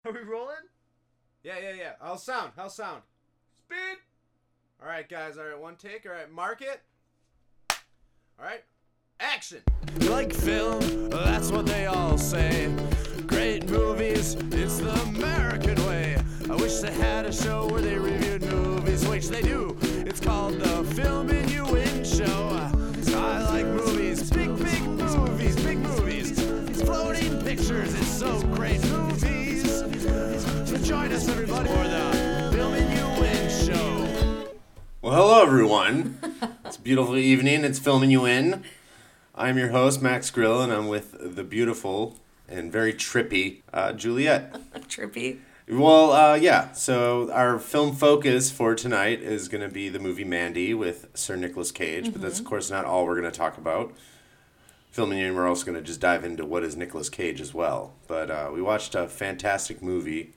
[0.06, 0.54] Are we rolling?
[1.42, 1.92] Yeah, yeah, yeah.
[2.00, 2.52] How's sound?
[2.56, 3.02] How's sound?
[3.66, 3.98] Speed.
[4.82, 5.36] All right, guys.
[5.36, 6.06] All right, one take.
[6.06, 6.80] All right, mark it.
[8.38, 8.64] All right,
[9.18, 9.60] action.
[10.08, 12.74] like film, that's what they all say.
[13.26, 16.16] Great movies, it's the American way.
[16.48, 19.76] I wish they had a show where they reviewed movies, which they do.
[19.82, 22.70] It's called the Film and You Win Show.
[23.14, 26.38] I like movies, big, big movies, big movies.
[26.38, 29.39] It's floating pictures, it's so great movies.
[30.90, 34.48] So join us, everybody, for the Film and You Win Show.
[35.00, 36.18] Well, hello, everyone.
[36.64, 37.62] it's a beautiful evening.
[37.62, 38.64] It's filming you in.
[39.32, 42.16] I'm your host, Max Grill, and I'm with the beautiful
[42.48, 44.52] and very trippy uh, Juliet.
[44.88, 45.38] Trippy.
[45.68, 46.72] Well, uh, yeah.
[46.72, 51.36] So our film focus for tonight is going to be the movie Mandy with Sir
[51.36, 53.92] Nicolas Cage, but that's of course not all we're going to talk about.
[54.90, 57.54] Filming you in, we're also going to just dive into what is Nicolas Cage as
[57.54, 57.94] well.
[58.08, 60.32] But uh, we watched a fantastic movie,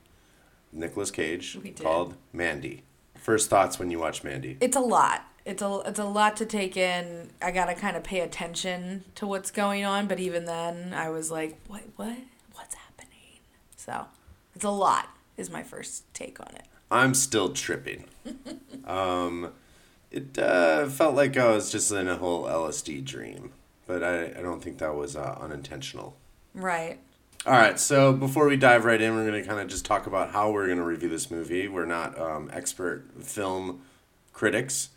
[0.74, 2.84] Nicolas Cage, called Mandy.
[3.16, 4.58] First thoughts when you watch Mandy?
[4.60, 5.26] It's a lot.
[5.46, 7.30] It's a it's a lot to take in.
[7.42, 10.08] I gotta kind of pay attention to what's going on.
[10.08, 12.18] But even then, I was like, what what
[12.54, 13.40] what's happening?
[13.76, 14.06] So
[14.56, 15.10] it's a lot.
[15.38, 16.66] Is my first take on it.
[16.92, 18.06] I'm still tripping.
[18.86, 19.52] um,
[20.12, 23.52] it uh, felt like I was just in a whole LSD dream,
[23.88, 26.16] but I, I don't think that was uh, unintentional.
[26.54, 27.00] Right.
[27.46, 30.08] All right, so before we dive right in, we're going to kind of just talk
[30.08, 31.68] about how we're going to review this movie.
[31.68, 33.82] We're not um, expert film
[34.32, 34.90] critics,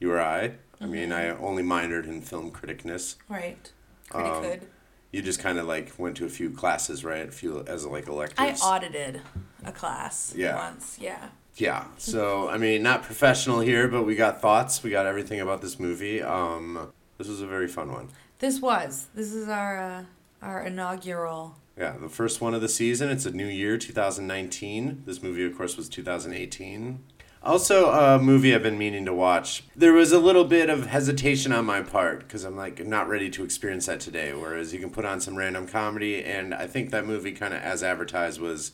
[0.00, 0.54] you or I.
[0.80, 3.14] I mean, I only minored in film criticness.
[3.28, 3.70] Right.
[4.10, 4.66] Pretty Um, good.
[5.12, 7.28] You just kind of like went to a few classes, right?
[7.28, 8.60] A few as like electives.
[8.62, 9.20] I audited
[9.64, 10.56] a class Yeah.
[10.56, 10.98] once.
[11.00, 11.28] Yeah.
[11.54, 11.84] Yeah.
[11.98, 14.82] So I mean, not professional here, but we got thoughts.
[14.82, 16.20] We got everything about this movie.
[16.22, 18.08] Um, this was a very fun one.
[18.40, 19.06] This was.
[19.14, 20.04] This is our uh,
[20.40, 21.58] our inaugural.
[21.76, 23.08] Yeah, the first one of the season.
[23.08, 25.02] It's a new year, 2019.
[25.06, 27.02] This movie, of course, was 2018.
[27.44, 29.64] Also, a movie I've been meaning to watch.
[29.74, 33.30] There was a little bit of hesitation on my part because I'm like not ready
[33.30, 34.32] to experience that today.
[34.32, 37.60] Whereas you can put on some random comedy, and I think that movie, kind of
[37.60, 38.72] as advertised, was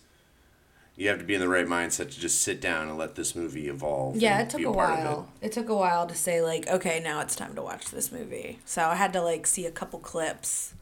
[0.96, 3.34] you have to be in the right mindset to just sit down and let this
[3.34, 4.16] movie evolve.
[4.16, 5.02] Yeah, it took a part of it.
[5.04, 5.32] while.
[5.40, 5.52] It.
[5.52, 8.58] took a while to say like, okay, now it's time to watch this movie.
[8.66, 10.74] So I had to like see a couple clips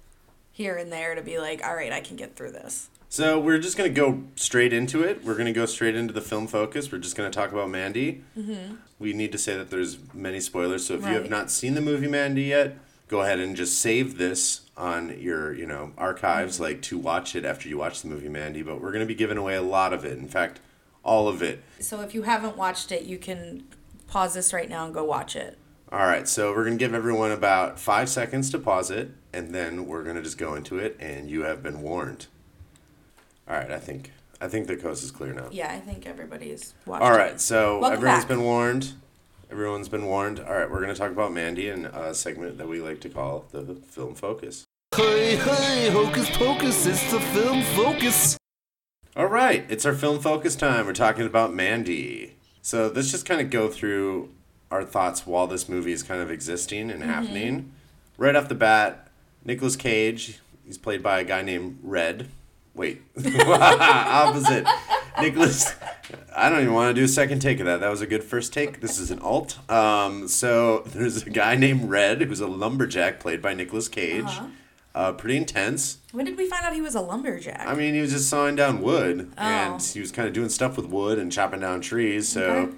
[0.57, 2.89] here and there to be like, all right, I can get through this.
[3.11, 5.23] So we're just gonna go straight into it.
[5.23, 6.91] We're gonna go straight into the film focus.
[6.91, 8.25] We're just gonna talk about Mandy.
[8.37, 8.77] Mm-hmm.
[8.99, 10.87] We need to say that there's many spoilers.
[10.87, 14.17] So if you have not seen the movie Mandy yet, go ahead and just save
[14.17, 18.31] this on your you know archives, like to watch it after you watch the movie
[18.31, 18.63] Mandy.
[18.63, 20.17] But we're gonna be giving away a lot of it.
[20.17, 20.61] In fact,
[21.05, 21.63] all of it.
[21.81, 23.65] So if you haven't watched it, you can
[24.07, 25.59] pause this right now and go watch it.
[25.93, 26.27] All right.
[26.29, 30.23] So we're gonna give everyone about five seconds to pause it, and then we're gonna
[30.23, 30.97] just go into it.
[30.99, 32.27] And you have been warned.
[33.49, 33.71] All right.
[33.71, 35.49] I think I think the coast is clear now.
[35.51, 37.19] Yeah, I think everybody's watched All it.
[37.19, 38.29] right, so Welcome everyone's back.
[38.29, 38.93] been warned.
[39.51, 40.41] Everyone's been warned.
[40.41, 43.09] All right, we're going to talk about Mandy in a segment that we like to
[43.09, 44.65] call the film focus.
[44.95, 48.37] Hey, hey, hocus pocus, it's the film focus.
[49.15, 50.85] All right, it's our film focus time.
[50.85, 52.37] We're talking about Mandy.
[52.61, 54.31] So let's just kind of go through
[54.71, 57.03] our thoughts while this movie is kind of existing Mm-hmm.
[57.03, 57.73] and happening.
[58.19, 59.09] Right off the bat,
[59.45, 62.29] Nicolas Cage, he's played by a guy named Red.
[62.75, 63.03] Wait,
[63.47, 64.67] opposite.
[65.21, 65.75] Nicolas,
[66.37, 67.81] I don't even want to do a second take of that.
[67.81, 68.81] That was a good first take.
[68.81, 69.59] This is an alt.
[69.71, 74.25] Um, so there's a guy named Red who's a lumberjack played by Nicolas Cage.
[74.25, 74.47] Uh-huh.
[74.95, 75.99] Uh, pretty intense.
[76.13, 77.67] When did we find out he was a lumberjack?
[77.67, 79.79] I mean, he was just sawing down wood, and Oh.
[79.93, 82.29] he was kind of doing stuff with wood and chopping down trees.
[82.31, 82.75] So, Okay.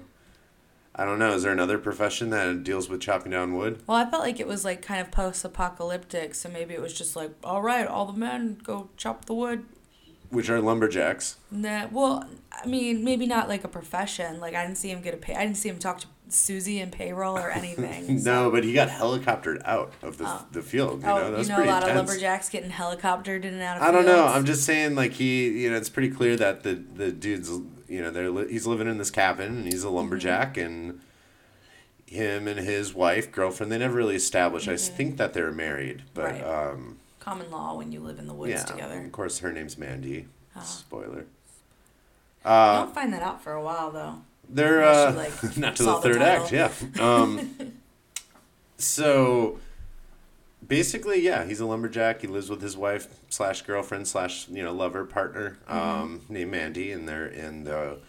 [0.99, 1.31] I don't know.
[1.31, 3.81] Is there another profession that deals with chopping down wood?
[3.87, 7.15] well, I felt like it was like kind of post-apocalyptic, so maybe it was just
[7.15, 9.63] like, all right, all the men go chop the wood.
[10.29, 11.37] Which are lumberjacks.
[11.51, 14.41] Nah, well, I mean, maybe not like a profession.
[14.41, 15.35] Like I didn't see him get a pay.
[15.35, 18.19] I didn't see him talk to Susie in payroll or anything.
[18.19, 20.45] so- No, but he got helicoptered out of the, oh.
[20.51, 21.01] the field.
[21.01, 21.89] You oh, know, that's you know a lot intense.
[21.91, 23.83] of lumberjacks getting helicoptered in and out of.
[23.83, 24.25] I don't know.
[24.25, 27.49] I'm just saying, like he, you know, it's pretty clear that the the dude's,
[27.89, 31.01] you know, they're li- he's living in this cabin and he's a lumberjack and
[32.05, 34.67] him and his wife, girlfriend, they never really established.
[34.67, 36.43] I think that they're married, but Right.
[36.43, 38.63] um, common law when you live in the woods yeah.
[38.63, 38.99] together.
[39.03, 40.27] Of course, her name's Mandy.
[40.55, 40.61] Oh.
[40.61, 41.25] Spoiler.
[42.43, 44.21] I Uh, don't find that out for a while though.
[44.49, 46.71] they're uh, like, not to the saw the third act, yeah.
[46.99, 47.73] Um,
[48.77, 49.59] so
[50.65, 52.21] basically, yeah, he's a lumberjack.
[52.21, 55.77] He lives with his wife slash girlfriend slash you know lover partner Mm-hmm.
[56.01, 57.99] um, named Mandy, and they're in the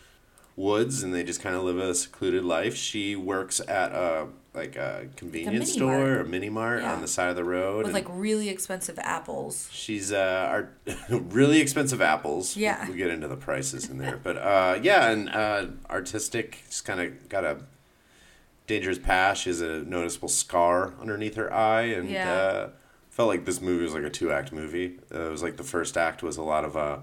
[0.57, 2.75] woods and they just kind of live a secluded life.
[2.77, 6.09] She works at a like a convenience mini store mart.
[6.09, 6.93] or a mini mart Yeah.
[6.93, 7.85] on the side of the road.
[7.87, 9.69] With like really expensive apples.
[9.73, 10.77] she's uh art-
[11.09, 12.57] really expensive apples.
[12.57, 12.87] Yeah.
[12.89, 14.19] We'll get into the prices in there.
[14.23, 17.59] But uh yeah, and uh artistic, just kind of got a
[18.71, 19.43] dangerous past.
[19.43, 22.33] She has a noticeable scar underneath her eye and Yeah.
[22.33, 22.69] uh
[23.11, 24.99] felt like this movie was like a two act movie.
[25.15, 26.99] Uh, it was like the first act was a lot of uh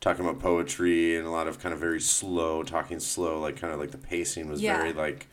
[0.00, 3.72] talking about poetry and a lot of kind of very slow talking slow like kind
[3.72, 4.76] of like the pacing was Yeah.
[4.76, 5.28] very like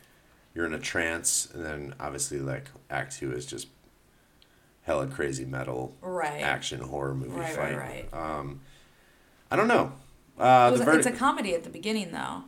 [0.54, 3.68] you're in a trance and then obviously like act two is just
[4.84, 6.42] hella crazy metal Right.
[6.42, 8.38] action horror movie Right, fight right, right.
[8.40, 8.62] um
[9.52, 9.92] i don't know
[10.40, 12.44] uh It was- the verdict it's a comedy at the beginning, though.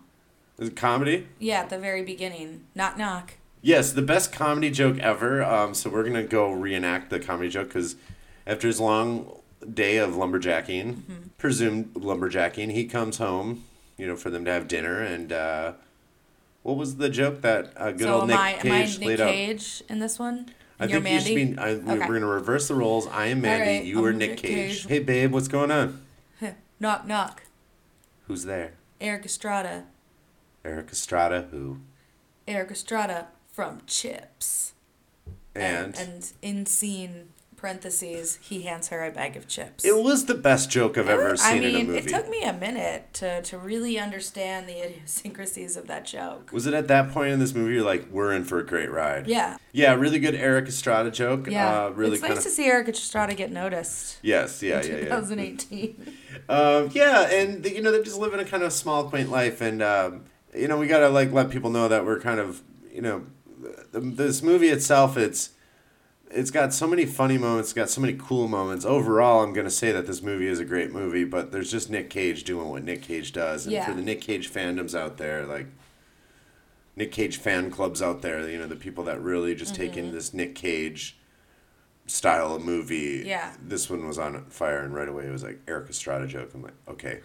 [0.57, 2.65] Is it comedy Yeah, at the very beginning.
[2.75, 3.33] Knock knock.
[3.61, 7.67] yes the best comedy joke ever um so we're gonna go reenact the comedy joke
[7.69, 7.95] because
[8.47, 9.39] after his long
[9.73, 11.13] day of lumberjacking Mm-hmm.
[11.37, 13.65] presumed lumberjacking he comes home
[13.97, 15.73] you know for them to have dinner and uh
[16.63, 18.99] what was the joke that uh, good so old am Nick I am I Cage
[18.99, 19.81] Nick laid out?
[19.89, 20.49] In this one?
[20.79, 21.61] I you're think you should be.
[21.61, 21.85] I, Okay.
[22.07, 23.05] We're gonna reverse the roles.
[23.07, 23.69] I am Mandy.
[23.69, 24.81] Alright, you are I'm Nick Nick Cage.
[24.81, 24.87] Cage.
[24.87, 26.01] Hey, babe, what's going on?
[26.79, 27.43] knock knock.
[28.27, 28.73] Who's there?
[28.99, 29.85] Erik Estrada.
[30.63, 31.47] Erik Estrada.
[31.51, 31.79] Who?
[32.47, 34.71] Erik Estrada from CHiPs.
[35.53, 39.85] And, and in scene parentheses, he hands her a bag of chips.
[39.85, 41.99] it was the best joke I've ever I seen mean, in a movie.
[41.99, 46.51] it took me a minute to, to really understand the idiosyncrasies of that joke.
[46.51, 48.89] was it at that point in this movie you're like, we're in for a great
[48.89, 49.27] ride?
[49.27, 49.57] Yeah.
[49.73, 51.47] Yeah, really good Erik Estrada joke.
[51.47, 51.85] Yeah.
[51.85, 52.43] Uh, really it's nice of.
[52.45, 54.17] to see Erik Estrada get noticed.
[54.23, 55.03] Yes, yeah, in yeah, yeah.
[55.03, 56.17] 2018.
[56.49, 59.81] Um, yeah, and you know they're just living a kind of small, quaint life, and
[59.81, 60.23] um,
[60.55, 62.61] you know we gotta like let people know that we're kind of
[62.91, 63.25] you know
[63.93, 65.17] this movie itself.
[65.17, 65.51] It's
[66.29, 68.85] it's got so many funny moments, it's got so many cool moments.
[68.85, 72.09] Overall, I'm gonna say that this movie is a great movie, but there's just Nick
[72.09, 73.85] Cage doing what Nick Cage does, and Yeah.
[73.85, 75.67] for the Nick Cage fandoms out there, like.
[76.93, 79.99] Nick Cage fan clubs out there, you know, the people that really just take Mm-hmm.
[79.99, 81.17] in this Nick Cage
[82.05, 83.23] style of movie.
[83.25, 83.53] Yeah.
[83.65, 86.51] This one was on fire, and right away it was like Erik Estrada joke.
[86.53, 87.21] I'm like, okay.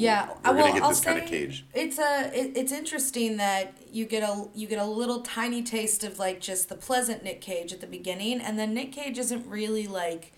[0.00, 1.66] Yeah, We're uh, gonna get I'll this kind of cage.
[1.74, 6.04] It's a it, it's interesting that you get a you get a little tiny taste
[6.04, 9.46] of like just the pleasant Nick Cage at the beginning, and then Nick Cage isn't
[9.46, 10.32] really like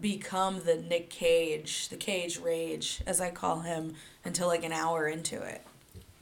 [0.00, 3.94] become the Nick Cage, the Cage Rage, as I call him,
[4.24, 5.62] until like an hour into it.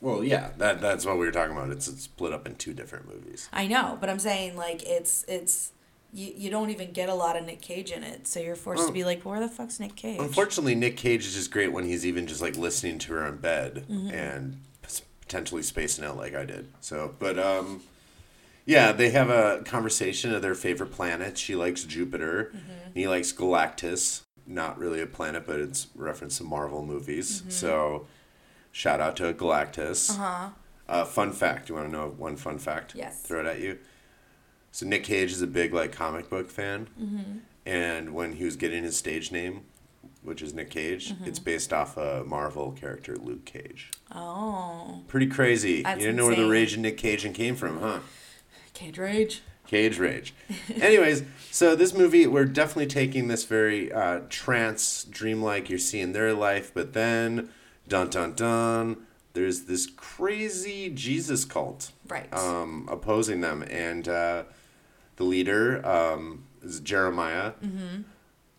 [0.01, 1.71] Well, yeah, that that's what we were talking about.
[1.71, 3.49] It's, it's split up in two different movies.
[3.53, 5.73] I know, but I'm saying like it's it's
[6.15, 8.79] you, you don't even get a lot of Nick Cage in it, so you're forced
[8.79, 10.21] Well, to be like, where the fuck's Nick Cage?
[10.21, 13.37] Unfortunately, Nick Cage is just great when he's even just like listening to her in
[13.39, 14.11] bed Mm-hmm.
[14.11, 14.61] and
[15.21, 16.69] potentially spacing out like I did.
[16.81, 17.83] So, but um,
[18.67, 21.41] yeah, they have a conversation of their favorite planets.
[21.41, 22.53] She likes Jupiter.
[22.55, 22.91] Mm-hmm.
[22.95, 24.23] He likes Galactus.
[24.47, 27.43] Not really a planet, but it's reference to Marvel movies.
[27.49, 28.07] So,
[28.73, 30.11] shout out to Galactus.
[30.13, 30.23] Mm-hmm.
[30.23, 30.49] Uh-huh.
[30.87, 31.71] Uh, fun fact.
[31.71, 32.95] You want to know one fun fact?
[32.95, 33.23] Yes.
[33.23, 33.79] Throw it at you.
[34.75, 37.39] So Nick Cage is a big like comic book fan, Mm-hmm.
[37.65, 39.61] and when he was getting his stage name,
[40.25, 41.27] which is Nick Cage, Mm-hmm.
[41.27, 43.93] it's based off a Marvel character Luke Cage.
[44.13, 45.83] Oh, Pretty crazy.
[45.85, 48.01] That's you didn't know where the rage in Nick Cage and came from, huh?
[48.73, 49.43] Cage Rage.
[49.69, 50.35] Cage Rage.
[50.81, 51.23] Anyways,
[51.53, 55.71] so this movie, we're definitely taking this very uh, trance, dreamlike.
[55.71, 57.49] You're seeing their life, but then,
[57.87, 62.27] dun dun dun, there's this crazy Jesus cult Right.
[62.35, 64.43] um, opposing them, and uh,
[65.17, 67.53] the leader um, is Jeremiah.
[67.65, 68.03] Mm-hmm.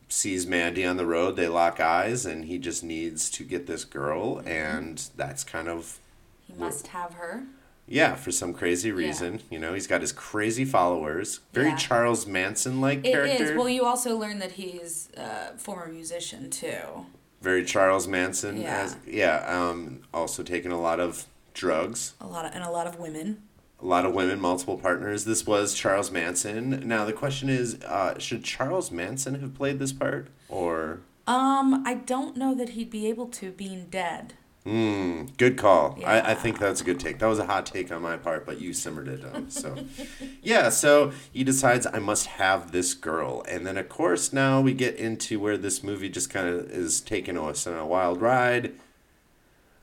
[0.07, 3.83] Sees Mandy on the road, they lock eyes, and he just needs to get this
[3.83, 4.47] girl, Mm-hmm.
[4.47, 5.99] and that's kind of
[6.47, 7.43] he must have her.
[7.87, 9.41] yeah, for some crazy reason.
[9.49, 11.39] You know, he's got his crazy followers.
[11.53, 11.75] Very Yeah.
[11.75, 13.13] Charles Manson like It is.
[13.37, 13.57] character.
[13.57, 17.07] Well, you also learn that he's a former musician too.
[17.41, 18.61] Very Charles Manson.
[18.61, 18.77] Yeah.
[18.83, 19.43] As, yeah.
[19.47, 22.13] Um, also taking a lot of drugs.
[22.21, 23.41] A lot of and a lot of women.
[23.81, 25.25] A lot of women, multiple partners.
[25.25, 26.87] This was Charles Manson.
[26.87, 31.01] Now the question is, uh, should Charles Manson have played this part, or?
[31.27, 34.33] Um, I don't know that he'd be able to, being dead.
[34.65, 35.25] Hmm.
[35.37, 35.95] Good call.
[35.99, 36.09] Yeah.
[36.09, 37.19] I, I think that's a good take.
[37.19, 39.51] That was a hot take on my part, but you simmered it down.
[39.51, 39.75] So,
[40.41, 40.69] yeah.
[40.69, 44.95] So he decides I must have this girl, and then of course now we get
[44.95, 48.73] into where this movie just kind of is taking us on a wild ride.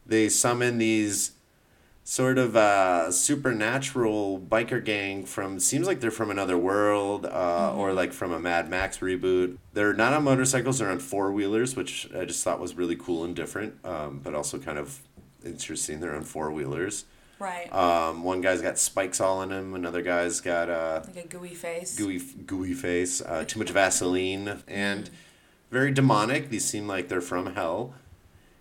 [0.05, 1.31] They summon these
[2.05, 7.93] sort of uh, supernatural biker gang from seems like they're from another world uh, or
[7.93, 9.57] like from a Mad Max reboot.
[9.73, 13.25] They're not on motorcycles; they're on four wheelers, which I just thought was really cool
[13.25, 15.01] and different, um, but also kind of
[15.45, 16.01] interesting.
[16.01, 17.05] They're on four wheelers.
[17.39, 17.73] Right.
[17.73, 19.75] Um, one guy's got spikes all in him.
[19.75, 21.97] Another guy's got uh, like a gooey face.
[21.97, 25.11] gooey gooey face, uh, too much Vaseline, and
[25.71, 26.51] very demonic.
[26.51, 27.95] These seem like they're from hell,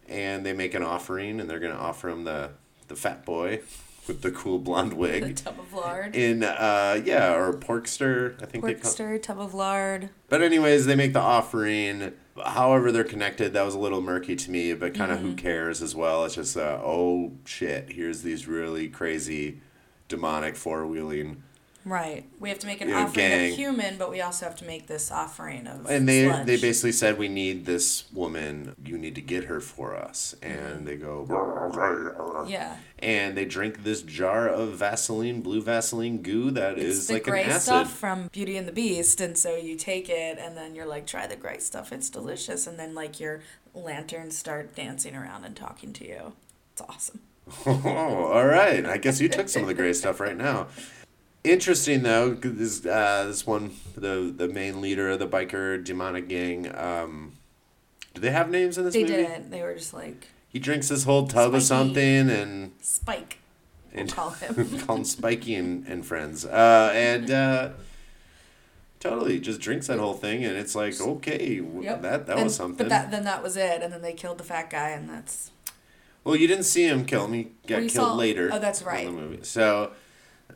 [0.07, 2.51] and they make an offering, and they're gonna offer him the
[2.91, 3.61] the fat boy
[4.07, 5.35] with the cool blonde The wig.
[5.37, 6.15] tub of lard.
[6.15, 8.91] In uh yeah, or porkster, I think they call.
[8.91, 10.09] Porkster, tub of lard.
[10.29, 12.13] But anyways, they make the offering.
[12.45, 13.53] However, they're connected.
[13.53, 16.25] That was a little murky to me, but kind of who cares as well.
[16.25, 19.61] It's just uh, oh shit, here's these really crazy,
[20.07, 21.43] demonic four wheeling,
[21.83, 22.25] Right.
[22.39, 23.49] We have to make an Yeah, offering gang.
[23.51, 26.45] of human, but we also have to make this offering of and they sludge.
[26.45, 28.75] they basically said we need this woman.
[28.85, 31.25] You need to get her for us, and they go
[32.47, 32.77] Yeah.
[32.99, 37.27] and they drink this jar of Vaseline, blue Vaseline goo that is It's the like
[37.27, 37.61] an gray acid.
[37.63, 41.07] stuff from Beauty and the Beast, and so you take it, and then you're like,
[41.07, 41.91] try the gray stuff.
[41.91, 43.41] It's delicious, and then like your
[43.73, 46.33] lanterns start dancing around and talking to you.
[46.73, 47.21] It's awesome.
[47.65, 48.85] Oh, all right.
[48.85, 50.67] I guess you took some of the gray stuff right now.
[51.43, 56.73] Interesting though, this uh, this one, the the main leader of the biker demonic gang.
[56.75, 57.33] Um,
[58.13, 59.15] do they have names in this They movie?
[59.15, 59.49] didn't.
[59.49, 63.39] They were just like He drinks this whole tub of something and Spike.
[63.91, 64.79] We'll and call him.
[64.81, 66.45] call him Spiky and, and friends.
[66.45, 67.69] Uh, and uh,
[68.99, 72.01] totally just drinks that whole thing, and it's like okay, Yep.
[72.03, 72.77] that that And- was something.
[72.77, 75.49] But that then that was it, and then they killed the fat guy, and that's
[76.23, 77.33] Well, you didn't see him kill him.
[77.33, 78.51] He got killed saw- later.
[78.53, 79.07] oh, that's right.
[79.07, 79.39] In the movie.
[79.43, 79.93] So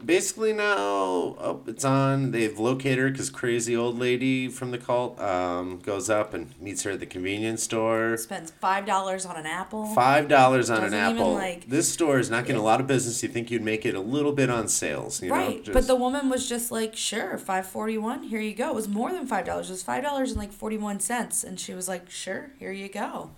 [0.03, 2.31] basically now, oh, it's on.
[2.31, 6.83] They've located her because crazy old lady from the cult um, goes up and meets
[6.83, 8.17] her at the convenience store.
[8.17, 9.85] spends five dollars on an apple.
[9.93, 11.33] Five dollars on an Doesn't even, apple.
[11.33, 13.21] like- this store is not getting a lot of business.
[13.23, 15.35] You think you'd make it a little bit on sales, you know?
[15.35, 18.23] right, Just- but the woman was just like, "Sure, five forty one.
[18.23, 19.69] Here you go." It was more than five dollars.
[19.69, 22.71] It was five dollars and like forty one cents, and she was like, "Sure, here
[22.71, 23.31] you go."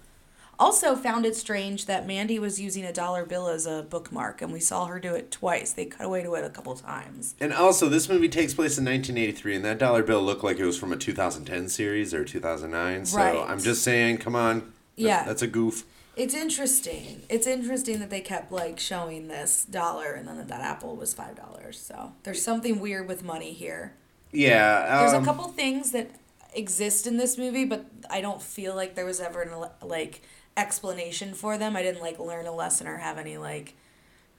[0.59, 4.51] Also, found it strange that Mandy was using a dollar bill as a bookmark, and
[4.51, 5.71] we saw her do it twice.
[5.71, 7.35] They cut away to it a couple times.
[7.39, 10.65] And also, this movie takes place in 1983, and that dollar bill looked like it
[10.65, 13.05] was from a 2010 series or 2009.
[13.05, 13.37] So Right.
[13.47, 14.73] I'm just saying, come on.
[14.95, 15.23] Yeah.
[15.25, 15.83] That's a goof.
[16.15, 17.21] It's interesting.
[17.29, 21.13] It's interesting that they kept like showing this dollar, and then that, that apple was
[21.13, 21.79] five dollars.
[21.79, 23.93] So there's something weird with money here.
[24.31, 25.01] Yeah.
[25.01, 26.09] There's um, a couple things that
[26.55, 30.23] exist in this movie, but I don't feel like there was ever an like
[30.57, 31.75] explanation for them.
[31.75, 33.75] I didn't like learn a lesson or have any like,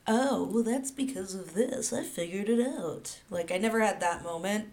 [0.07, 1.93] oh, well that's because of this.
[1.93, 3.21] I figured it out.
[3.31, 4.69] Like I never had that moment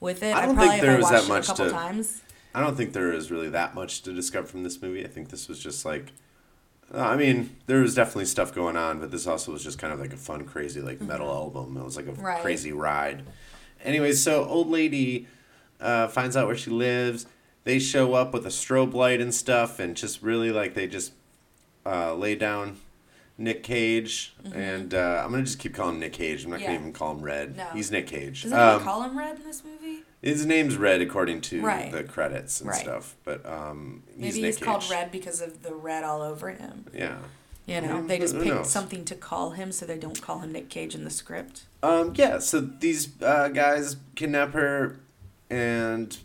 [0.00, 0.34] with it.
[0.34, 2.22] I don't probably think there I was that much to- times.
[2.54, 5.04] I don't think there is really that much to discover from this movie.
[5.04, 6.12] I think this was just like,
[6.94, 10.00] I mean, there was definitely stuff going on, but this also was just kind of
[10.00, 11.76] like a fun, crazy like metal album.
[11.76, 12.22] It was like a Mm-hmm.
[12.24, 12.40] Right.
[12.42, 13.24] crazy ride.
[13.84, 15.26] Anyways, so old lady
[15.80, 17.26] uh, finds out where she lives.
[17.66, 21.12] They show up with a strobe light and stuff, and just really like they just
[21.84, 22.76] uh, lay down
[23.36, 26.44] Nick Cage, and uh, I'm gonna just keep calling him Nick Cage.
[26.44, 26.62] I'm not Mm-hmm.
[26.62, 26.68] Yeah.
[26.68, 27.56] gonna even call him Red.
[27.56, 27.64] No.
[27.74, 28.44] He's Nick Cage.
[28.44, 30.04] Does anyone Um, call him Red in this movie?
[30.22, 31.90] his name's Red according to Right.
[31.90, 32.78] the credits and Right.
[32.80, 36.50] stuff, but um, he's Maybe Nick he's called Red because of the red all over
[36.50, 36.86] him.
[36.94, 37.16] Yeah.
[37.66, 40.52] You know, Mm, they just picked something to call him so they don't call him
[40.52, 41.62] Nick Cage in the script.
[41.82, 42.38] Um, yeah.
[42.38, 45.00] So these uh, guys kidnap her,
[45.50, 46.16] and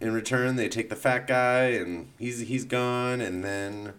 [0.00, 3.94] in return they take the fat guy, and he's he's gone, and then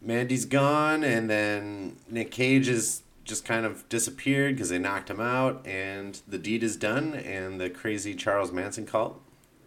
[0.00, 5.20] Mandy's gone, and then Nick Cage is just kind of disappeared because they knocked him
[5.20, 9.20] out, and the deed is done, and the crazy Charles Manson cult,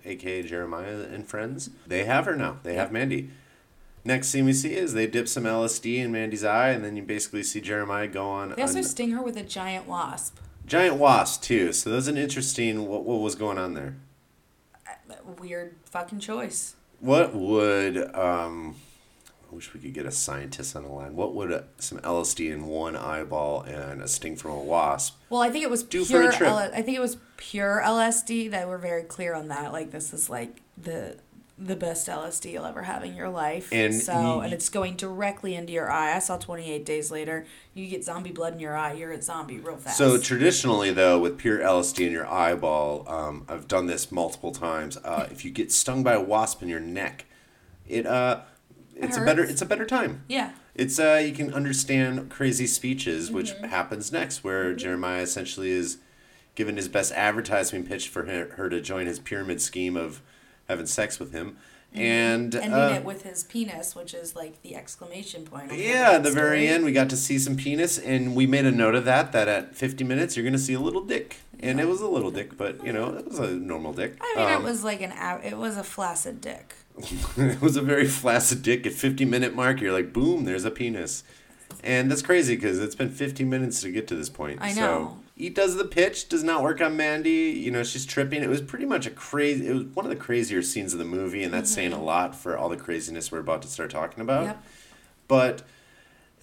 [0.05, 2.57] aka Jeremiah and friends, they have her now.
[2.63, 3.29] They have Mandy.
[4.05, 7.03] Next scene we see is they dip some LSD in Mandy's eye, and then you
[7.03, 8.53] basically see Jeremiah go on.
[8.55, 10.37] They also an- sting her with a giant wasp.
[10.65, 11.73] Giant wasp too.
[11.73, 12.87] So that was an interesting.
[12.87, 13.95] What what was going on there?
[15.39, 16.75] Weird fucking choice.
[16.99, 18.75] What would um?
[19.51, 21.15] I wish we could get a scientist on the line.
[21.15, 25.17] What would a, some LSD in one eyeball and a sting from a wasp?
[25.29, 26.31] Well, I think it was Do for a pure.
[26.33, 26.49] trip.
[26.49, 28.51] L- I think it was pure LSD.
[28.51, 29.71] That were very clear on that.
[29.71, 31.17] Like this is like the
[31.59, 33.69] the best LSD you'll ever have in your life.
[33.71, 36.15] And so, y- and it's going directly into your eye.
[36.15, 37.45] I saw Twenty Eight Days Later.
[37.73, 38.93] You get zombie blood in your eye.
[38.93, 39.97] You're a zombie real fast.
[39.97, 44.97] So traditionally, though, with pure LSD in your eyeball, um, I've done this multiple times.
[44.97, 47.25] Uh, if you get stung by a wasp in your neck,
[47.87, 48.41] it uh,
[48.95, 50.23] it's a better it's a better time.
[50.27, 50.51] yeah.
[50.75, 53.65] It's uh you can understand crazy speeches, which Mm-hmm.
[53.69, 55.97] happens next, where Jeremiah essentially is
[56.53, 60.21] given his best advertising pitch for her, her to join his pyramid scheme of
[60.67, 61.57] having sex with him,
[61.93, 65.71] and Ending uh, it with his penis, which is like the exclamation point.
[65.73, 66.43] yeah, at the story.
[66.43, 69.31] very end, we got to see some penis, and we made a note of that.
[69.31, 72.31] That at fifty minutes, you're gonna see a little dick, and it was a little
[72.31, 74.17] dick, but you know, it was a normal dick.
[74.21, 75.13] I mean, Um, it was like an.
[75.43, 76.75] It was a flaccid dick.
[77.37, 80.71] it was a very flaccid dick at 50 minute mark you're like boom there's a
[80.71, 81.23] penis
[81.83, 84.81] and that's crazy because it's been 50 minutes to get to this point I so
[84.81, 85.19] know.
[85.37, 87.29] He does the pitch does not work on mandy
[87.63, 90.15] you know she's tripping it was pretty much a crazy it was one of the
[90.15, 93.39] crazier scenes of the movie and that's saying a lot for all the craziness we're
[93.39, 94.63] about to start talking about Yep.
[95.27, 95.61] but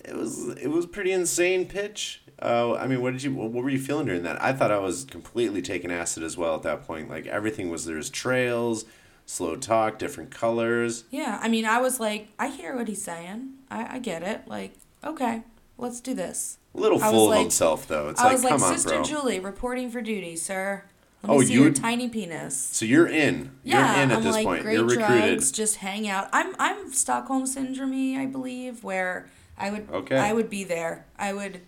[0.05, 2.21] it was it was pretty insane pitch.
[2.43, 4.43] Uh, I mean, what did you what were you feeling during that?
[4.43, 7.09] I thought I was completely taking acid as well at that point.
[7.09, 8.85] Like everything was there's trails,
[9.25, 11.05] slow talk, different colors.
[11.11, 13.55] Yeah, I mean, I was like, I hear what he's saying.
[13.71, 14.47] I, I get it.
[14.47, 15.43] Like, okay,
[15.79, 16.59] let's do this.
[16.75, 18.09] A little I full of like- himself though.
[18.09, 19.05] It's I like, was like, on, Sister bro.
[19.05, 20.85] Julie, reporting for duty, sir.
[21.23, 22.57] Let oh, me Oh, see you your tiny penis.
[22.57, 23.53] So you're in.
[23.63, 24.63] Yeah, you're in at I'm this like point.
[24.63, 25.07] great You're recruited.
[25.07, 26.29] drugs, just hang out.
[26.33, 30.17] I'm I'm Stockholm syndrome, I believe, where I would Okay.
[30.19, 31.07] I would be there.
[31.19, 31.61] I would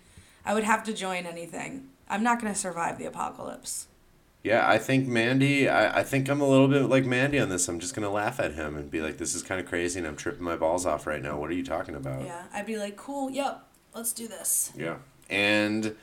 [0.44, 1.88] I would have to join anything.
[2.08, 3.86] I'm not gonna survive the apocalypse.
[4.44, 5.68] Yeah, I think Mandy.
[5.68, 7.66] I, I think I'm a little bit like Mandy on this.
[7.68, 10.06] I'm just gonna laugh at him and be like, "This is kind of crazy," and
[10.06, 11.36] I'm tripping my balls off right now.
[11.38, 12.24] What are you talking about?
[12.24, 13.65] Yeah, I'd be like, cool, yep,
[13.96, 14.72] let's do this.
[14.76, 14.96] Yeah.
[15.28, 15.96] And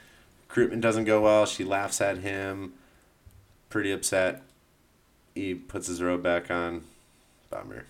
[0.47, 1.45] recruitment doesn't go well.
[1.45, 2.73] She laughs at him.
[3.69, 4.41] Pretty upset.
[5.33, 6.83] He puts his robe back on.
[7.49, 7.85] Bummer.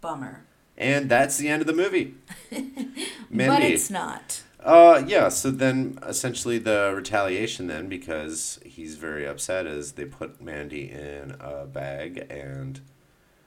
[0.00, 0.44] Bummer.
[0.76, 2.14] And that's the end of the movie.
[3.30, 4.42] But it's not.
[4.62, 5.28] Uh, yeah.
[5.28, 11.36] So then, essentially, the retaliation then, because he's very upset, is they put Mandy in
[11.40, 12.80] a bag, and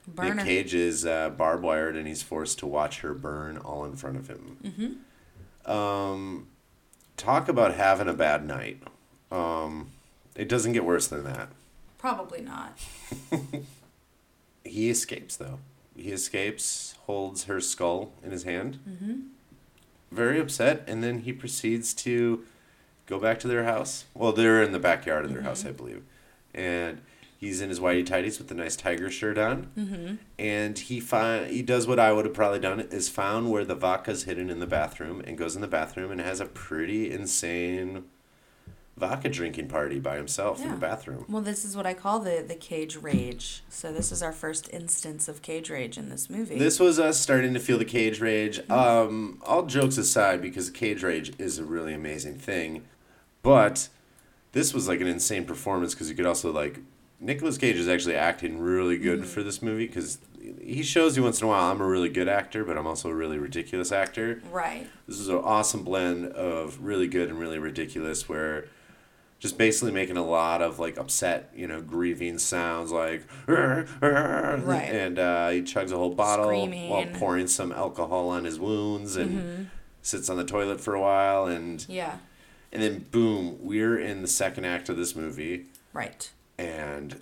[0.05, 0.35] Burner.
[0.35, 3.95] Nick Cage is uh, barbed wired, and he's forced to watch her burn all in
[3.95, 4.57] front of him.
[4.63, 4.93] Mm-hmm.
[5.67, 6.47] Um,
[7.17, 8.81] talk about having a bad night.
[9.31, 9.91] Um,
[10.35, 11.49] it doesn't get worse than that.
[11.97, 12.77] Probably not.
[14.67, 15.59] He escapes though.
[15.95, 18.79] He escapes, holds her skull in his hand.
[18.87, 19.13] Mm-hmm.
[20.11, 22.43] Very upset, and then he proceeds to
[23.07, 24.05] go back to their house.
[24.13, 26.03] Well, they're in the backyard of their house, I believe,
[26.53, 27.01] and
[27.37, 29.69] he's in his whitey tighties with a nice tiger shirt on.
[29.77, 30.15] Mm-hmm.
[30.37, 33.75] And he find he does what I would have probably done is found where the
[33.75, 38.05] vodka's hidden in the bathroom, and goes in the bathroom and has a pretty insane
[38.97, 41.23] vodka drinking party by himself in the bathroom.
[41.29, 43.63] Well, this is what I call the the cage rage.
[43.69, 46.57] So this is our first instance of cage rage in this movie.
[46.57, 48.59] This was us starting to feel the cage rage.
[48.71, 52.85] Um, all jokes aside, because cage rage is a really amazing thing,
[53.43, 53.89] but
[54.53, 56.79] this was like an insane performance because you could also like
[57.19, 60.19] Nicolas Cage is actually acting really good for this movie because
[60.61, 63.09] he shows you once in a while I'm a really good actor, but I'm also
[63.09, 64.41] a really ridiculous actor.
[64.51, 64.87] right.
[65.07, 68.65] This is an awesome blend of really good and really ridiculous where
[69.39, 73.87] just basically making a lot of like upset, you know, grieving sounds like Right.
[74.89, 79.69] and uh, he chugs a whole bottle while pouring some alcohol on his wounds and
[80.01, 82.17] sits on the toilet for a while and Yeah.
[82.71, 86.29] and then boom, we're in the second act of this movie Right.
[86.57, 87.19] And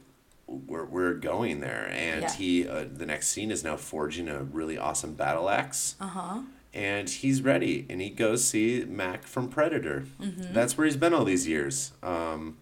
[0.47, 1.89] we're, we're going there.
[1.91, 2.33] And Yeah.
[2.33, 5.95] he uh, the next scene is now forging a really awesome battle axe.
[5.99, 6.41] Uh huh.
[6.73, 10.05] and he's ready and he goes see mac from predator.
[10.21, 10.53] Mm-hmm.
[10.53, 11.91] that's where he's been all these years.
[12.03, 12.57] Um,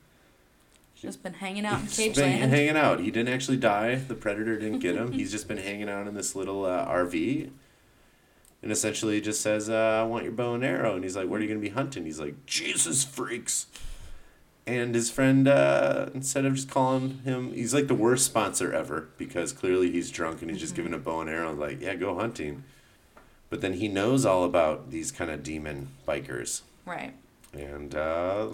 [1.01, 2.51] Just been hanging out in cage been land.
[2.51, 2.99] hanging out.
[3.01, 3.95] He didn't actually die.
[4.07, 5.11] The predator didn't get him.
[5.11, 7.49] He's just been hanging out in this little uh, rv
[8.61, 10.95] and essentially just says uh, i want your bow and arrow.
[10.95, 12.05] And he's like what are you going to be hunting?
[12.05, 13.67] He's like jesus freaks
[14.65, 19.09] and his friend uh, instead of just calling him he's like the worst sponsor ever
[19.17, 22.17] because clearly he's drunk and he's just giving a bow and arrow like yeah go
[22.17, 22.63] hunting
[23.49, 27.13] but then he knows all about these kind of demon bikers Right.
[27.53, 28.49] and uh,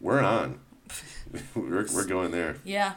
[0.00, 0.60] we're on
[1.54, 2.94] we're, we're going there Yeah.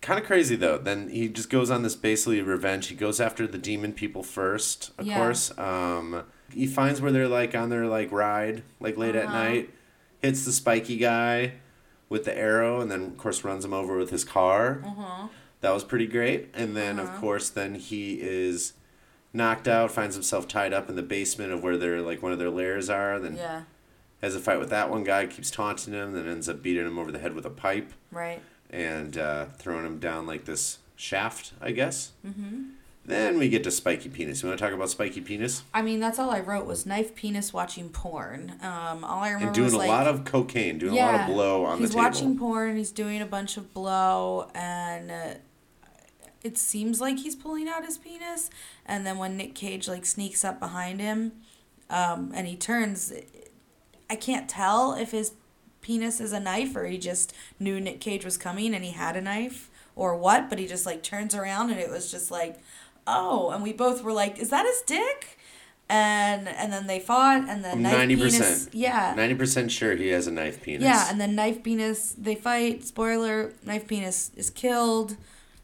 [0.00, 3.46] kind of crazy though then he just goes on this basically revenge he goes after
[3.46, 5.16] the demon people first of Yeah.
[5.16, 9.32] course um, he finds where they're like on their like ride like late at Uh-huh.
[9.42, 9.70] night
[10.22, 11.52] hits the spiky guy
[12.14, 15.28] with the arrow and then of course runs him over with his car Uh-huh.
[15.60, 17.20] that was pretty great and then of Uh-huh.
[17.20, 18.72] course then he is
[19.32, 22.38] knocked out finds himself tied up in the basement of where their like one of
[22.38, 23.62] their lairs are then Yeah.
[24.22, 26.98] has a fight with that one guy keeps taunting him then ends up beating him
[27.00, 28.40] over the head with a pipe Right.
[28.70, 32.12] and uh, throwing him down like this shaft, I guess.
[32.24, 32.62] Mm-hmm.
[33.06, 34.42] Then we get to Spiky Penis.
[34.42, 35.62] You want to talk about Spiky Penis?
[35.74, 38.54] I mean, that's all I wrote was knife penis watching porn.
[38.62, 41.20] Um, all I remember And doing was a like, lot of cocaine, doing a lot
[41.20, 42.00] of blow on the table.
[42.00, 42.76] He's watching porn.
[42.76, 45.34] He's doing a bunch of blow, and uh,
[46.42, 48.48] it seems like he's pulling out his penis.
[48.86, 51.32] And then when Nick Cage like sneaks up behind him,
[51.90, 53.12] um, and he turns,
[54.08, 55.32] I can't tell if his
[55.82, 59.14] penis is a knife or he just knew Nick Cage was coming and he had
[59.14, 60.48] a knife or what.
[60.48, 62.58] But he just like turns around and it was just like,
[63.06, 65.38] oh, and we both were like, is that his dick?
[65.88, 68.08] And and then they fought, and then 90%.
[68.16, 70.82] penis, yeah, 90% sure he has a knife penis.
[70.82, 72.84] yeah, and then Knife Penis, they fight.
[72.84, 75.16] Spoiler: Knife Penis is killed.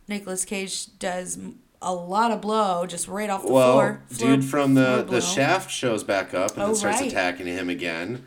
[0.09, 1.38] Nicolas Cage does
[1.81, 4.03] a lot of blow just right off the well, floor.
[4.11, 7.11] Floor- dude from the, the shaft shows back up and Oh, then starts right.
[7.11, 8.22] attacking him again.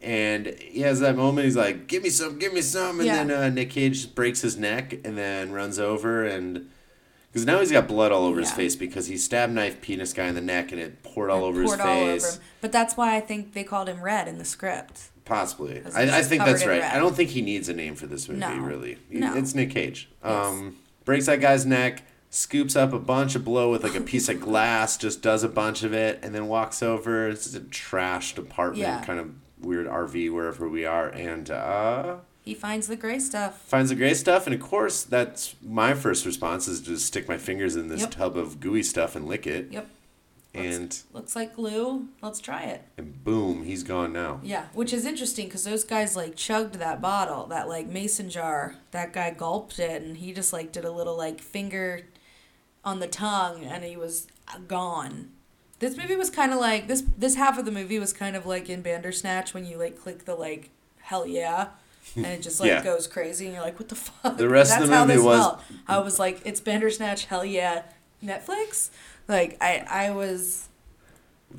[0.00, 1.44] And he has that moment.
[1.44, 3.22] He's like, "Give me some, give me some," and Yeah.
[3.22, 6.68] then uh, Nick Cage breaks his neck and then runs over and
[7.32, 10.26] Because now he's got blood all over his face because he stabbed knife penis guy
[10.26, 12.36] in the neck and it poured all over his poured all over face.
[12.36, 12.42] him.
[12.60, 15.08] But that's why I think they called him Red in the script.
[15.24, 15.80] Possibly.
[15.94, 16.82] I, I think that's right.
[16.82, 18.56] I don't think he needs a name for this movie, No.
[18.58, 18.98] really.
[19.08, 19.34] No.
[19.34, 20.10] It's Nick Cage.
[20.22, 20.46] Yes.
[20.46, 24.28] Um, breaks that guy's neck, scoops up a bunch of blow with like a piece
[24.28, 27.28] of glass, just does a bunch of it, and then walks over.
[27.28, 29.02] It's a trashed apartment, Yeah.
[29.04, 33.60] kind of weird RV wherever we are, and uh, He finds the gray stuff.
[33.62, 34.46] finds the gray stuff.
[34.46, 38.10] And of course, that's my first response is to stick my fingers in this Yep.
[38.10, 39.68] tub of gooey stuff and lick it.
[39.70, 39.88] Yep.
[40.54, 42.08] And, Looks like glue.
[42.20, 42.82] Let's try it.
[42.98, 44.38] and boom, he's gone now.
[44.42, 48.74] Yeah, which is interesting because those guys like chugged that bottle, that like mason jar.
[48.90, 52.02] That guy gulped it, and he just like did a little like finger
[52.84, 54.26] on the tongue, and he was
[54.68, 55.30] gone.
[55.78, 57.02] This movie was kind of like this.
[57.16, 60.26] This half of the movie was kind of like in Bandersnatch when you like click
[60.26, 60.68] the like
[61.00, 61.68] hell yeah,
[62.16, 62.82] and it just like Yeah.
[62.82, 64.36] goes crazy, and you're like, what the fuck?
[64.36, 65.60] The rest of That's the how movie this was- felt.
[65.88, 67.82] I was like, it's Bandersnatch, hell yeah,
[68.24, 68.90] Netflix.
[69.28, 70.68] Like I, I was.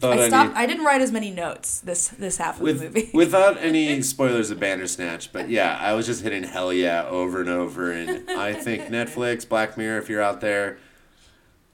[0.02, 0.50] I stopped.
[0.54, 3.12] need- I didn't write as many notes this this half of with, the movie.
[3.14, 7.50] without any spoilers of Bandersnatch, but yeah, I was just hitting hell yeah over and
[7.50, 10.78] over, and I think Netflix, Black Mirror, if you're out there,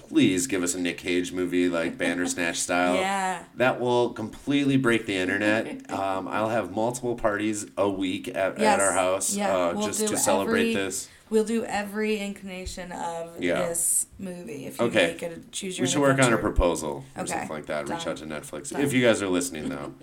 [0.09, 2.95] please give us a Nick Cage movie like Bandersnatch style.
[2.95, 3.43] Yeah.
[3.55, 5.89] That will completely break the internet.
[5.91, 10.07] Um, I'll have multiple parties a week at, at our house Yeah, uh, we'll just
[10.07, 11.07] to celebrate every- this.
[11.29, 13.67] We'll do every inclination of Yeah.
[13.67, 14.65] this movie.
[14.65, 15.11] If you Okay.
[15.11, 15.85] make it, choose your.
[15.85, 17.31] We should work on a proposal or Okay.
[17.31, 17.87] something like that.
[17.87, 18.81] Reach out to Netflix Done.
[18.81, 19.93] if you guys are listening though.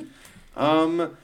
[0.57, 1.17] um,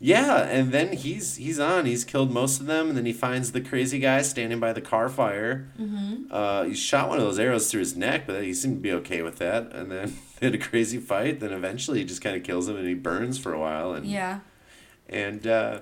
[0.00, 1.86] yeah, and then he's he's on.
[1.86, 4.80] He's killed most of them, and then he finds the crazy guy standing by the
[4.80, 5.68] car fire.
[5.80, 6.24] Mm-hmm.
[6.30, 8.92] Uh, he shot one of those arrows through his neck, but he seemed to be
[8.92, 9.72] okay with that.
[9.72, 11.40] And then they had a crazy fight.
[11.40, 13.92] Then eventually he just kind of kills him, and he burns for a while.
[13.94, 14.40] And Yeah.
[15.08, 15.80] and uh,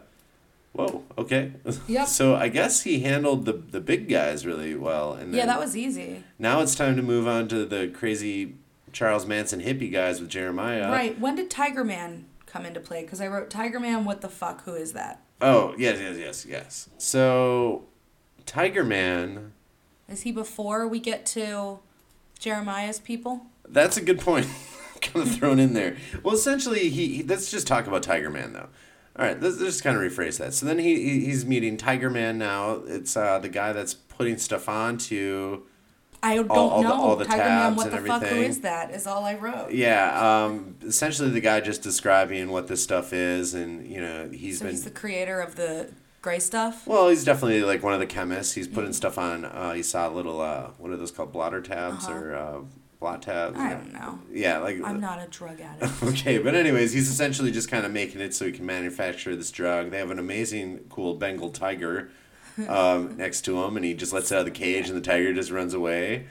[0.72, 1.52] whoa, okay.
[1.88, 2.06] Yep.
[2.18, 5.14] so I guess he handled the the big guys really well.
[5.14, 6.22] And Yeah, that was easy.
[6.38, 8.56] now it's time to move on to the crazy
[8.92, 10.90] Charles Manson hippie guys with Jeremiah.
[10.90, 11.18] right.
[11.18, 13.02] When did Tiger Man come into play?
[13.02, 14.04] Because I wrote Tiger Man.
[14.04, 14.64] What the fuck?
[14.64, 15.22] Who is that?
[15.40, 16.88] Oh, yes, yes, yes, yes.
[16.98, 17.84] So,
[18.46, 19.52] Tiger Man,
[20.08, 21.80] Is he before we get to
[22.38, 23.46] Jeremiah's people?
[23.68, 24.46] that's a good point.
[25.00, 25.96] kind of thrown in there.
[26.22, 28.68] Well, essentially, he, he let's just talk about Tiger Man though.
[29.18, 30.54] All right, let's, let's just kind of rephrase that.
[30.54, 32.82] So then he, he he's meeting Tiger Man now.
[32.86, 35.64] It's uh, the guy that's putting stuff on to
[36.22, 36.94] I don't All- all the- know.
[36.94, 37.74] all the Tiger Man.
[37.74, 38.22] What and the fuck?
[38.22, 38.90] who is that?
[38.92, 39.72] Is all I wrote.
[39.72, 40.44] yeah.
[40.44, 44.66] Um, essentially, the guy just describing what this stuff is, and you know he's so
[44.66, 46.86] been he's the creator of the gray stuff.
[46.86, 48.52] Well, he's definitely like one of the chemists.
[48.54, 49.44] He's putting stuff on.
[49.44, 51.32] Uh, you saw little uh, what are those called?
[51.32, 52.16] Blotter tabs Uh-huh.
[52.18, 52.58] or uh,
[53.00, 53.58] blot tabs?
[53.58, 54.20] I don't know.
[54.32, 56.02] Yeah, like I'm not a drug addict.
[56.04, 59.50] okay, but anyways, he's essentially just kind of making it so he can manufacture this
[59.50, 59.90] drug.
[59.90, 62.10] They have an amazing, cool Bengal tiger
[62.68, 65.02] um, next to him, and he just lets it out of the cage, and the
[65.02, 66.26] tiger just runs away.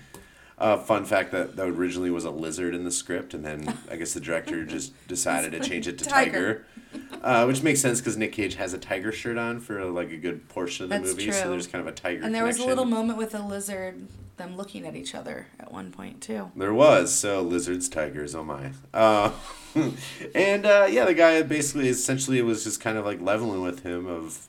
[0.57, 3.95] Uh, fun fact that that originally was a lizard in the script, and then I
[3.95, 6.65] guess the director just decided to change it to Tiger.
[6.91, 10.11] tiger, uh, which makes sense because Nick Cage has a tiger shirt on for like
[10.11, 12.23] a good portion of the That's movie, so there's kind of a tiger.
[12.23, 14.07] And there was a little moment with a lizard,
[14.37, 16.51] them looking at each other at one point too.
[16.55, 18.35] There was so lizards, tigers.
[18.35, 18.71] Oh my!
[18.93, 19.31] Uh,
[20.35, 24.05] and uh, yeah, the guy basically, essentially, was just kind of like leveling with him
[24.05, 24.47] of,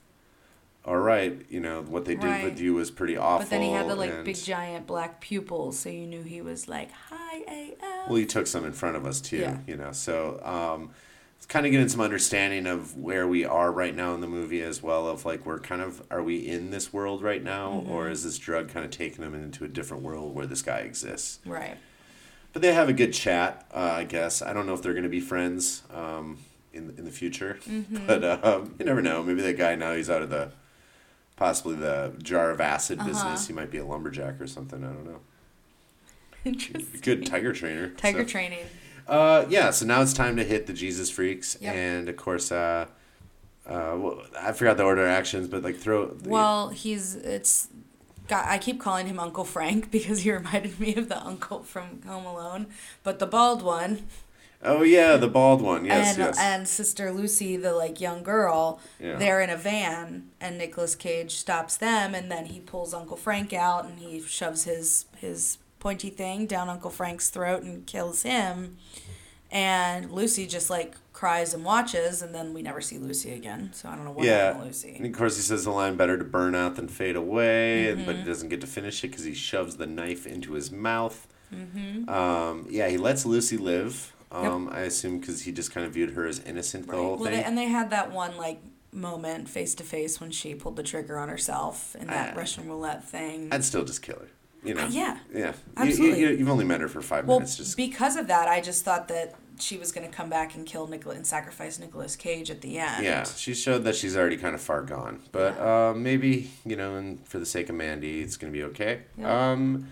[0.85, 2.45] all right, you know what they did Right.
[2.45, 3.45] with you was pretty awful.
[3.45, 6.41] But then he had the like and- big giant black pupils, so you knew he
[6.43, 8.09] was like hi AF.
[8.09, 9.39] Well, he took some in front of us too.
[9.39, 9.59] Yeah.
[9.67, 10.91] You know, so um,
[11.37, 14.61] it's kind of getting some understanding of where we are right now in the movie
[14.63, 15.07] as well.
[15.09, 18.13] Of like, we're kind of are we in this world right now, or Mm-hmm.
[18.13, 21.39] is this drug kind of taking them into a different world where this guy exists?
[21.47, 21.77] Right.
[22.53, 24.43] But they have a good chat, uh, I guess.
[24.43, 26.39] I don't know if they're going to be friends um,
[26.73, 28.07] in in the future, Mm-hmm.
[28.07, 29.23] but uh, you never know.
[29.23, 30.51] Maybe that guy now he's out of the
[31.43, 33.09] possibly the jar of acid Uh-huh.
[33.09, 33.49] business.
[33.49, 34.85] He might be a lumberjack or something.
[34.85, 35.21] I don't know.
[36.45, 37.01] Interesting.
[37.03, 37.89] Good tiger trainer.
[37.91, 38.29] Tiger so.
[38.29, 38.65] training.
[39.09, 39.71] Uh, yeah.
[39.71, 41.75] So now it's time to hit the Jesus freaks, Yep.
[41.75, 42.87] and of course, uh,
[43.67, 46.17] uh, well, I forgot the order of actions, but like throw.
[46.25, 47.69] Well, he's it's.
[48.29, 52.03] Got, I keep calling him Uncle Frank because he reminded me of the uncle from
[52.07, 52.69] Home Alone,
[53.03, 54.07] but the bald one.
[54.63, 55.85] Oh yeah, the bald one.
[55.85, 56.39] Yes, and yes.
[56.39, 59.17] and Sister Lucy, the like young girl, Yeah.
[59.17, 63.53] they're in a van, and Nicolas Cage stops them, and then he pulls Uncle Frank
[63.53, 68.77] out, and he shoves his his pointy thing down Uncle Frank's throat and kills him.
[69.51, 73.71] And Lucy just like cries and watches, and then we never see Lucy again.
[73.75, 74.95] So I don't know what yeah, happened to Lucy.
[74.97, 78.07] and of course he says the line "better to burn out than fade away," and
[78.07, 78.23] but Mm-hmm.
[78.25, 81.27] he doesn't get to finish it because he shoves the knife into his mouth.
[81.55, 82.09] Mm-hmm.
[82.09, 84.15] Um, yeah, he lets Lucy live.
[84.33, 86.99] Um, I assume because he just kind of viewed her as innocent the Right.
[86.99, 87.33] whole Well, thing.
[87.41, 88.61] they, and they had that one like
[88.93, 92.39] moment face to face when she pulled the trigger on herself in that Ah.
[92.39, 93.49] Russian roulette thing.
[93.53, 94.29] I'd still just kill her.
[94.65, 94.85] you know.
[94.85, 95.19] Uh, yeah.
[95.35, 95.53] Yeah.
[95.77, 96.21] Absolutely.
[96.21, 97.57] You, you, you've only met her for five Well, minutes.
[97.57, 100.65] Just because of that, I just thought that she was going to come back and
[100.65, 103.05] kill Nicola and sacrifice Nicolas Cage at the end.
[103.05, 105.21] Yeah, she showed that she's already kind of far gone.
[105.33, 108.65] But uh, maybe, you know, and for the sake of Mandy, it's going to be
[108.67, 109.01] okay.
[109.19, 109.51] Yeah.
[109.53, 109.89] Um,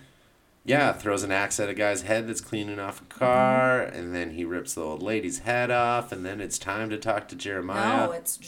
[0.65, 3.97] yeah, throws an axe at a guy's head that's cleaning off a car, Mm-hmm.
[3.99, 7.29] and then he rips the old lady's head off, and then it's time to talk
[7.29, 8.07] to Jeremiah.
[8.07, 8.39] No, it's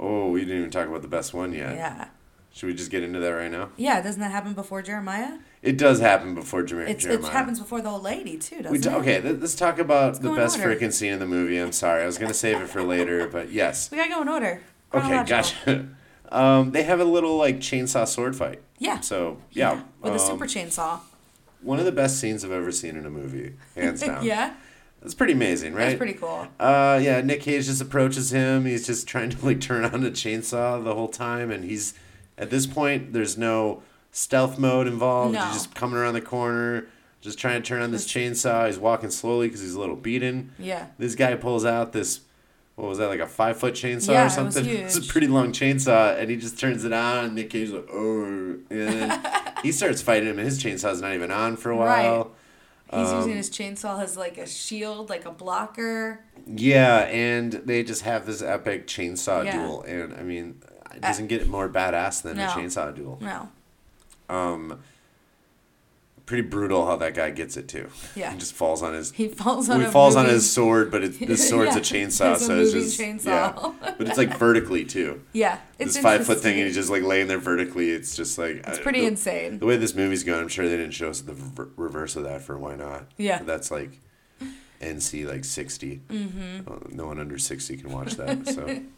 [0.00, 1.74] Oh, we didn't even talk about the best one yet.
[1.74, 2.08] yeah,
[2.52, 3.70] Should we just get into that right now?
[3.76, 4.00] yeah.
[4.00, 5.38] Doesn't that happen before Jeremiah?
[5.60, 7.32] It does happen before Jer- It's, it Jeremiah.
[7.32, 8.92] happens before the old lady too, doesn't We t- it?
[8.94, 11.58] okay, th- let's talk about the go in best freaking scene in the movie.
[11.58, 13.90] I'm sorry, I was gonna save it for later, but yes.
[13.90, 14.60] We gotta go in order.
[14.94, 15.88] Okay, gotcha.
[16.30, 18.60] Um, they have a little like chainsaw sword fight.
[18.78, 19.00] Yeah.
[19.00, 21.00] So yeah, With a um, super chainsaw.
[21.62, 24.24] one of the best scenes I've ever seen in a movie, hands down.
[24.24, 24.54] yeah,
[25.02, 25.86] it's pretty amazing, right?
[25.86, 26.46] that's pretty cool.
[26.60, 28.66] Uh, yeah, Nick Cage just approaches him.
[28.66, 31.94] He's just trying to like turn on the chainsaw the whole time, and he's
[32.36, 35.34] at this point there's no stealth mode involved.
[35.34, 35.44] No.
[35.46, 36.86] He's just coming around the corner,
[37.20, 38.66] just trying to turn on this chainsaw.
[38.66, 40.52] He's walking slowly because he's a little beaten.
[40.58, 40.86] Yeah.
[40.98, 42.20] This guy pulls out this.
[42.78, 44.64] What was that like a five foot chainsaw Yeah, or it was something?
[44.68, 47.24] It's a pretty long chainsaw, and he just turns it on.
[47.24, 49.20] And Nick Cage's like, oh, and then
[49.64, 52.30] he starts fighting him, and his chainsaw's not even on for a while.
[52.88, 56.20] He's Um, using his chainsaw as like a shield, like a blocker.
[56.46, 59.56] Yeah, and they just have this epic chainsaw Yeah.
[59.56, 60.62] duel, and I mean,
[60.94, 63.18] it doesn't get more badass than a chainsaw duel.
[63.20, 63.48] No.
[64.28, 64.78] Um,
[66.28, 67.88] pretty brutal how that guy gets it too.
[68.14, 68.30] Yeah.
[68.32, 69.10] he just falls on his.
[69.12, 72.34] He falls on he falls on his sword, but it, this sword's Yeah, a chainsaw,
[72.34, 73.24] it's a so it's just chainsaw.
[73.82, 73.92] yeah.
[73.96, 75.22] But it's like vertically too.
[75.32, 75.58] Yeah.
[75.78, 77.90] It's this five foot thing, and he's just like laying there vertically.
[77.90, 79.58] It's just like It's I- pretty the, insane.
[79.58, 82.24] The way this movie's going, I'm sure they didn't show us the ver- reverse of
[82.24, 83.06] that for why not.
[83.16, 83.42] Yeah.
[83.42, 83.98] that's like
[84.82, 86.02] NC like 60.
[86.08, 86.70] Mm-hmm.
[86.72, 88.46] Uh, no one under 60 can watch that.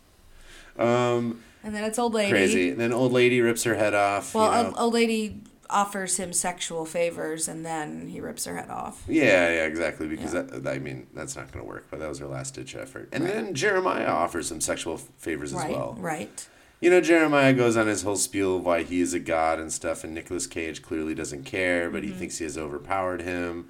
[0.77, 2.31] So, um, And then it's old lady.
[2.31, 2.71] crazy.
[2.71, 4.35] And then old lady rips her head off.
[4.35, 4.69] Well, you know.
[4.71, 5.40] old, old lady
[5.71, 9.05] offers him sexual favors, and then he rips her head off.
[9.09, 10.07] yeah, yeah, exactly.
[10.09, 10.43] Because Yeah.
[10.43, 11.87] that, I mean, that's not going to work.
[11.91, 13.09] But that was her last ditch effort.
[13.13, 13.33] And Right.
[13.35, 15.71] then Jeremiah offers some sexual favors right.
[15.71, 15.97] as well.
[15.99, 16.47] Right.
[16.81, 19.71] You know, Jeremiah goes on his whole spiel of why he is a god and
[19.73, 22.13] stuff, and Nicolas Cage clearly doesn't care, but Mm-hmm.
[22.13, 23.69] he thinks he has overpowered him.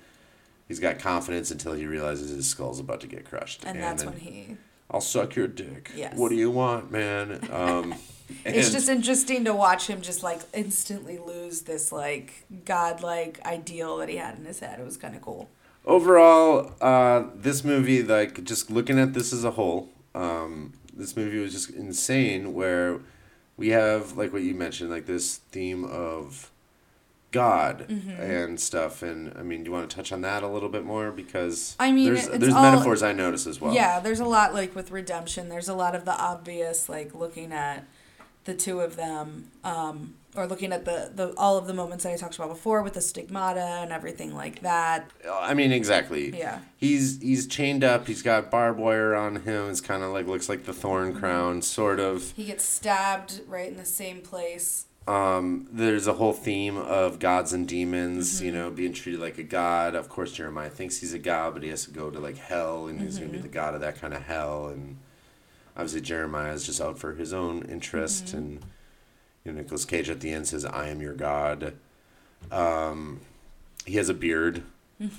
[0.69, 3.65] He's got confidence until he realizes his skull's about to get crushed.
[3.65, 4.57] And, that's then, when he.
[4.89, 5.91] I'll suck your dick.
[5.97, 6.17] Yes.
[6.17, 7.41] What do you want, man?
[7.51, 7.95] Um,
[8.45, 14.09] It's just interesting to watch him just like instantly lose this like godlike ideal that
[14.09, 14.79] he had in his head.
[14.81, 15.49] It was kind of cool.
[15.87, 21.39] overall, uh, this movie, like just looking at this as a whole, um, this movie
[21.39, 22.53] was just insane.
[22.55, 23.01] Where
[23.57, 26.51] we have like what you mentioned, like this theme of
[27.33, 28.11] God Mm-hmm.
[28.11, 29.03] and stuff.
[29.03, 31.77] And I mean, do you want to touch on that a little bit more because
[31.79, 33.73] I mean, there's there's all- metaphors I notice as well.
[33.73, 35.49] Yeah, there's a lot like with redemption.
[35.49, 37.85] There's a lot of the obvious like looking at
[38.45, 42.13] the two of them, um, or looking at the, the all of the moments that
[42.13, 45.11] I talked about before with the stigmata and everything like that.
[45.31, 46.37] I mean, exactly.
[46.37, 46.61] Yeah.
[46.77, 48.07] He's he's chained up.
[48.07, 49.69] He's got barbed wire on him.
[49.71, 51.19] It's kind of like looks like the thorn Mm-hmm.
[51.19, 52.33] crown, sort of.
[52.37, 54.87] He gets stabbed right in the same place.
[55.09, 58.45] um, there's a whole theme of gods and demons, Mm-hmm.
[58.47, 59.95] you know, being treated like a god.
[59.97, 62.87] Of course, Jeremiah thinks he's a god, but he has to go to like hell,
[62.87, 63.27] and he's Mm-hmm.
[63.27, 64.69] gonna be the god of that kind of hell.
[64.69, 64.99] And
[65.77, 68.27] obviously, Jeremiah is just out for his own interest.
[68.27, 68.37] Mm-hmm.
[68.37, 68.65] And
[69.45, 71.75] you know, Nicolas Cage at the end says, "I am your god."
[72.51, 73.21] Um,
[73.87, 74.63] he has a beard.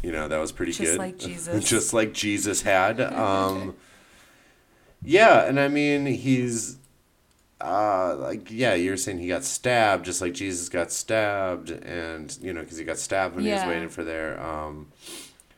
[0.00, 0.98] You know, that was pretty Just good.
[0.98, 1.68] like Jesus.
[1.68, 3.00] just like Jesus had.
[3.12, 3.74] Um,
[5.02, 6.76] yeah, and I mean, he's
[7.60, 12.52] uh like yeah you're saying he got stabbed just like jesus got stabbed and you
[12.52, 14.86] know because he got stabbed when he was waiting for their um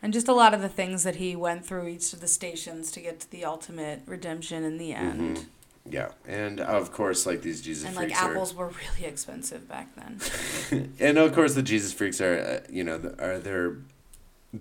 [0.02, 2.90] And just a lot of the things that he went through each of the stations
[2.92, 5.46] to get to the ultimate redemption in the end.
[5.88, 9.66] yeah and of course like these jesus And like freaks are apples were really expensive
[9.68, 10.92] back then.
[11.00, 13.78] and of course the jesus freaks are uh, you know are they're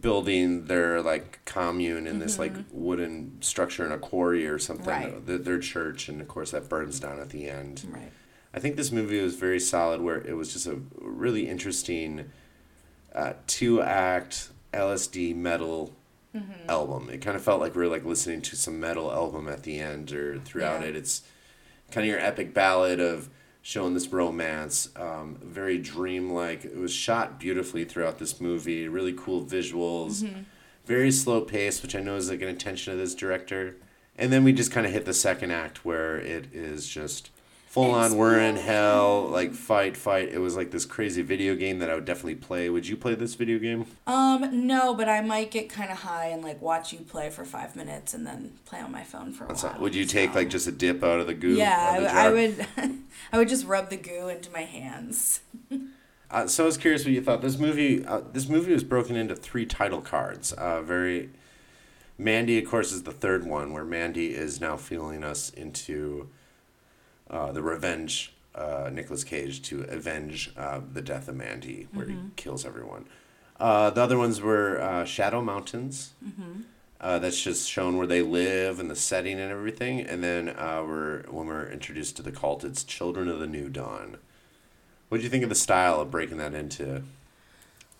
[0.02, 5.14] building their like commune in this like wooden structure in a quarry or something Mm-hmm.
[5.14, 5.26] Right.
[5.26, 8.12] their, their church and of course that burns down at the end right.
[8.54, 12.32] I think this movie was very solid, where it was just a really interesting
[13.14, 15.94] uh, two act LSD metal
[16.36, 16.70] Mm-hmm.
[16.70, 17.10] album.
[17.10, 19.80] It kind of felt like we were like listening to some metal album at the
[19.80, 20.90] end or throughout Yeah.
[20.90, 20.96] it.
[20.96, 21.24] It's
[21.90, 23.32] kind of your epic ballad of
[23.64, 26.66] showing this romance, um, very dreamlike.
[26.66, 28.88] It was shot beautifully throughout this movie.
[28.88, 30.42] Really cool visuals, Mm-hmm.
[30.86, 33.78] very slow pace, which I know is like an intention of this director.
[34.16, 37.32] And then we just kind of hit the second act where it is just
[37.70, 38.18] full on.
[38.18, 40.30] We're in hell, like fight, fight.
[40.30, 42.70] It was like this crazy video game that I would definitely play.
[42.70, 43.86] Would you play this video game?
[44.08, 47.46] Um, no, but I might get kind of high and like watch you play for
[47.46, 49.80] five minutes and then play on my phone for a So, while.
[49.82, 51.56] would you take so- like just a dip out of the goo?
[51.56, 52.68] Yeah, the I, I would.
[53.34, 55.42] I would just rub the goo into my hands.
[56.32, 57.42] Uh, so I was curious what you thought.
[57.42, 60.52] This movie, uh, this movie was broken into three title cards.
[60.54, 61.32] Uh, very,
[62.20, 66.30] Mandy, of course, is the third one, where Mandy is now feeling us into
[67.30, 68.34] uh, the revenge.
[68.56, 73.06] Uh, Nicolas Cage to avenge uh, the death of Mandy, where he kills everyone.
[73.58, 76.14] Uh, the other ones were uh, Shadow Mountains.
[77.00, 80.02] Uh, that's just shown where they live and the setting and everything.
[80.02, 83.70] And then uh, we're when we're introduced to the cult, it's Children of the New
[83.70, 84.18] Dawn.
[85.08, 87.04] What do you think of the style of breaking that into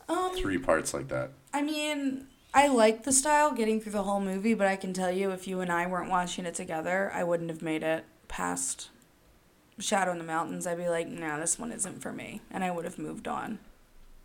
[0.10, 1.30] Um, three parts like that?
[1.54, 5.12] I mean, I like the style getting through the whole movie, but I can tell
[5.12, 8.90] you if you and I weren't watching it together, I wouldn't have made it past
[9.80, 10.68] Shadow in the Mountains.
[10.68, 12.42] I'd be like, no, this one isn't for me.
[12.52, 13.60] And I would have moved on.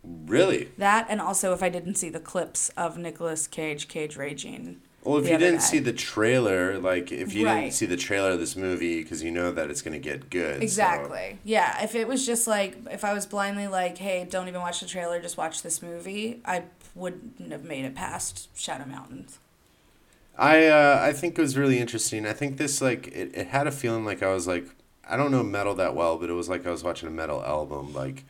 [0.03, 0.69] Really?
[0.77, 4.81] That, and also if I didn't see the clips of Nicolas Cage, Cage Raging.
[5.03, 5.65] Well, if you didn't day.
[5.65, 7.61] see the trailer, like if you Right.
[7.61, 10.57] didn't see the trailer of this movie, because you know that it's gonna get good.
[10.57, 11.37] so- Exactly.
[11.43, 11.83] Yeah.
[11.83, 14.87] If it was just like, if I was blindly like, hey, don't even watch the
[14.87, 16.63] trailer, just watch this movie, I
[16.95, 19.37] wouldn't have made it past Shadow Mountains.
[20.37, 22.25] I uh, I think it was really interesting.
[22.25, 24.67] I think this like it, it had a feeling like I was like
[25.07, 27.43] I don't know metal that well, but it was like I was watching a metal
[27.43, 27.93] album.
[27.93, 28.25] Like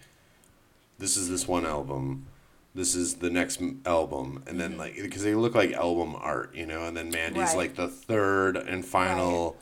[0.97, 2.27] this is this one album,
[2.73, 6.65] this is the next album, and then like because they look like album art, you
[6.65, 6.83] know.
[6.85, 7.57] And then Mandy's Mm-hmm.
[7.57, 7.67] Right.
[7.69, 9.57] like the third and final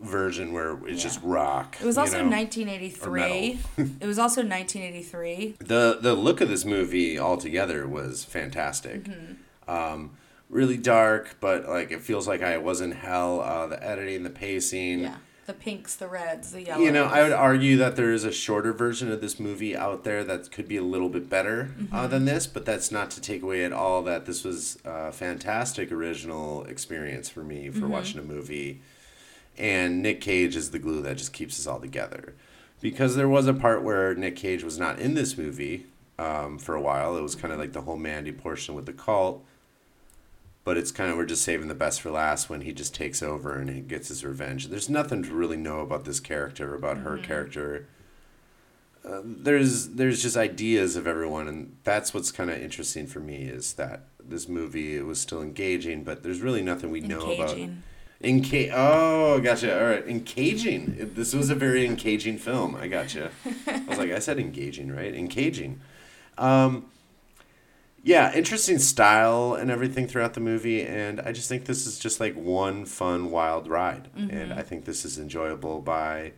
[0.00, 1.76] version where it's just rock.
[1.80, 2.28] It was also know?
[2.30, 3.58] 1983.
[4.00, 5.56] it was also 1983.
[5.60, 9.04] the the look of this movie altogether was fantastic.
[9.04, 9.70] Mm-hmm.
[9.70, 10.10] Um,
[10.50, 13.40] really dark, but like it feels like I was in hell.
[13.40, 15.00] Uh, the editing, the pacing.
[15.00, 15.16] Yeah.
[15.46, 16.82] The pinks, the reds, the yellows.
[16.84, 20.02] You know, I would argue that there is a shorter version of this movie out
[20.04, 21.94] there that could be a little bit better Mm-hmm.
[21.94, 25.12] uh, than this, but that's not to take away at all that this was a
[25.12, 27.78] fantastic original experience for me Mm-hmm.
[27.80, 28.80] for watching a movie.
[29.58, 32.34] And Nick Cage is the glue that just keeps us all together.
[32.80, 35.86] Because there was a part where Nick Cage was not in this movie
[36.18, 37.16] um, for a while.
[37.16, 39.44] It was kind of like the whole Mandy portion with the cult.
[40.64, 43.22] But it's kind of, we're just saving the best for last when he just takes
[43.22, 44.68] over and he gets his revenge.
[44.68, 47.86] There's nothing to really know about this character, about her character.
[49.06, 53.42] Uh, there's there's just ideas of everyone, and that's what's kind of interesting for me
[53.44, 57.50] is that this movie it was still engaging, but there's really nothing we know about.
[57.50, 57.82] Engaging.
[58.22, 59.78] Enca- oh, gotcha.
[59.78, 61.10] All right, engaging.
[61.14, 62.74] This was a very engaging film.
[62.74, 63.30] I gotcha.
[63.66, 65.14] I was like, I said engaging, right?
[65.14, 65.80] Engaging.
[66.38, 66.86] Um,
[68.04, 72.20] yeah, interesting style and everything throughout the movie, and I just think this is just
[72.20, 76.32] like one fun, wild ride, and I think this is enjoyable by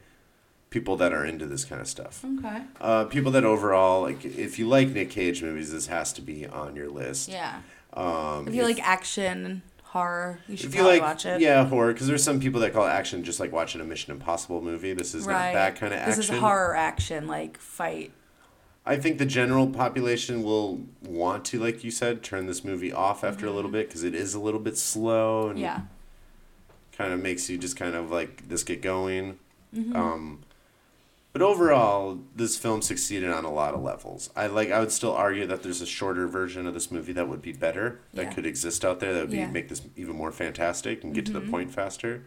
[0.71, 2.25] people that are into this kind of stuff.
[2.39, 2.63] Okay.
[2.81, 6.47] Uh, people that overall like, if you like Nick Cage movies, this has to be
[6.47, 7.29] on your list.
[7.29, 7.61] Yeah.
[7.95, 11.41] Um, If you like action, horror, you should if you probably like, watch it.
[11.41, 14.61] yeah, horror, because there's some people that call action just like watching a Mission Impossible
[14.61, 14.93] movie.
[14.93, 15.47] This is Right.
[15.47, 16.17] not that kind of action.
[16.21, 18.13] This is horror action, like fight.
[18.89, 23.25] I think the general population will want to, like you said, turn this movie off
[23.25, 25.63] after a little bit because it is a little bit slow and Mm-hmm.
[25.65, 25.81] Yeah.
[26.93, 29.39] kind of makes you just kind of like this get going.
[29.75, 29.97] Mm-hmm.
[29.97, 30.43] Um,
[31.33, 34.31] but overall, this film succeeded on a lot of levels.
[34.35, 34.71] I like.
[34.71, 37.53] I would still argue that there's a shorter version of this movie that would be
[37.53, 38.01] better.
[38.15, 38.33] That Yeah.
[38.33, 39.13] could exist out there.
[39.13, 39.45] That would be, Yeah.
[39.45, 39.53] Mm-hmm.
[39.53, 42.23] make this even more fantastic and get to the point faster.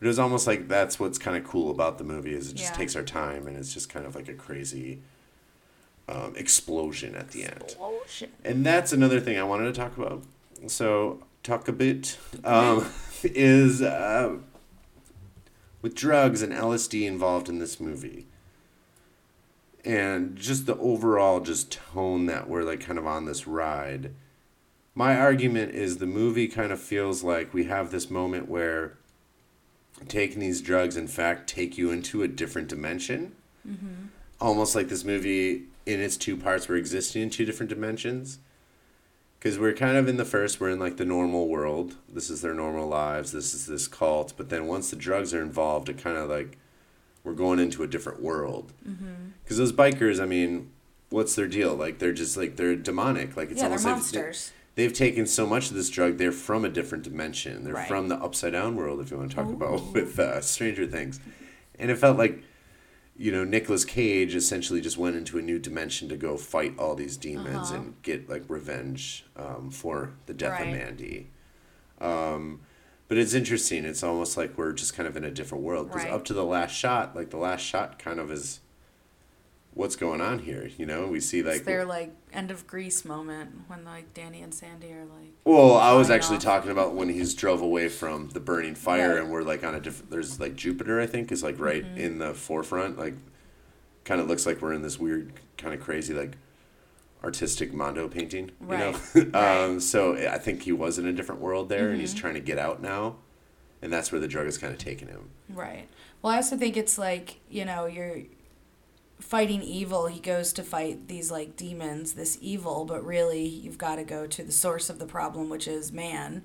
[0.00, 2.54] But it was almost like that's what's kind of cool about the movie is it
[2.56, 2.76] just Yeah.
[2.76, 5.00] takes our time and it's just kind of like a crazy
[6.08, 7.76] um, explosion at the end.
[8.08, 8.30] Shit.
[8.44, 10.24] And that's another thing I wanted to talk about.
[10.66, 12.90] So, talk a bit um,
[13.22, 14.36] is uh,
[15.82, 18.26] with drugs and LSD involved in this movie.
[19.84, 24.12] And just the overall just tone that we're like kind of on this ride.
[24.94, 28.98] My argument is the movie kind of feels like we have this moment where
[30.08, 33.34] taking these drugs in fact take you into a different dimension.
[33.68, 34.06] Mm-hmm.
[34.40, 38.38] Almost like this movie in its two parts were existing in two different dimensions.
[39.38, 41.96] Because we're kind of in the first we're in like the normal world.
[42.08, 43.32] This is their normal lives.
[43.32, 44.34] This is this cult.
[44.36, 46.58] But then once the drugs are involved it kind of like
[47.24, 48.72] we're going into a different world.
[48.86, 49.30] Mm-hmm.
[49.42, 50.70] Because those bikers i mean
[51.10, 51.74] what's their deal?
[51.74, 53.36] Like they're just like they're demonic.
[53.36, 54.52] Like it's Yeah, they're almost like monsters.
[54.76, 57.88] They've taken so much of this drug they're from a different dimension they're Right.
[57.88, 61.20] from the upside down world if you want to talk about with uh, stranger things
[61.78, 62.42] and it felt like
[63.16, 66.94] you know Nicolas Cage essentially just went into a new dimension to go fight all
[66.94, 70.76] these demons and get like revenge um, for the death of Uh-huh.
[70.76, 71.28] Mandy.
[72.00, 72.60] Um,
[73.08, 73.84] but it's interesting.
[73.84, 76.12] It's almost like we're just kind of in a different world because Right.
[76.14, 78.60] up to the last shot, like the last shot, kind of is
[79.74, 80.68] what's going on here.
[80.76, 84.42] You know, we see like it's their like end of Grease moment when like Danny
[84.42, 85.32] and Sandy are like.
[85.44, 86.42] Well, I was actually off.
[86.44, 89.22] talking about when he's drove away from the burning fire, Right.
[89.22, 90.10] and we're like on a different.
[90.10, 91.98] There's like Jupiter, I think, is like right Mm-hmm.
[91.98, 92.98] in the forefront.
[92.98, 93.14] Like
[94.04, 96.36] kind of looks like we're in this weird, kind of crazy, like
[97.22, 98.50] artistic Mondo painting.
[98.60, 98.78] You Right.
[98.80, 98.90] know?
[98.92, 99.00] Right.
[99.32, 99.34] Mm-hmm.
[99.74, 102.40] um, so I think he was in a different world there, and he's trying to
[102.40, 103.16] get out now,
[103.82, 105.30] and that's where the drug is kind of taking him.
[105.48, 105.86] Right.
[106.22, 108.20] Well, I also think it's like, you know, you're
[109.20, 110.06] fighting evil.
[110.06, 114.26] He goes to fight these like demons, this evil, but really you've got to go
[114.26, 116.42] to the source of the problem, which is man.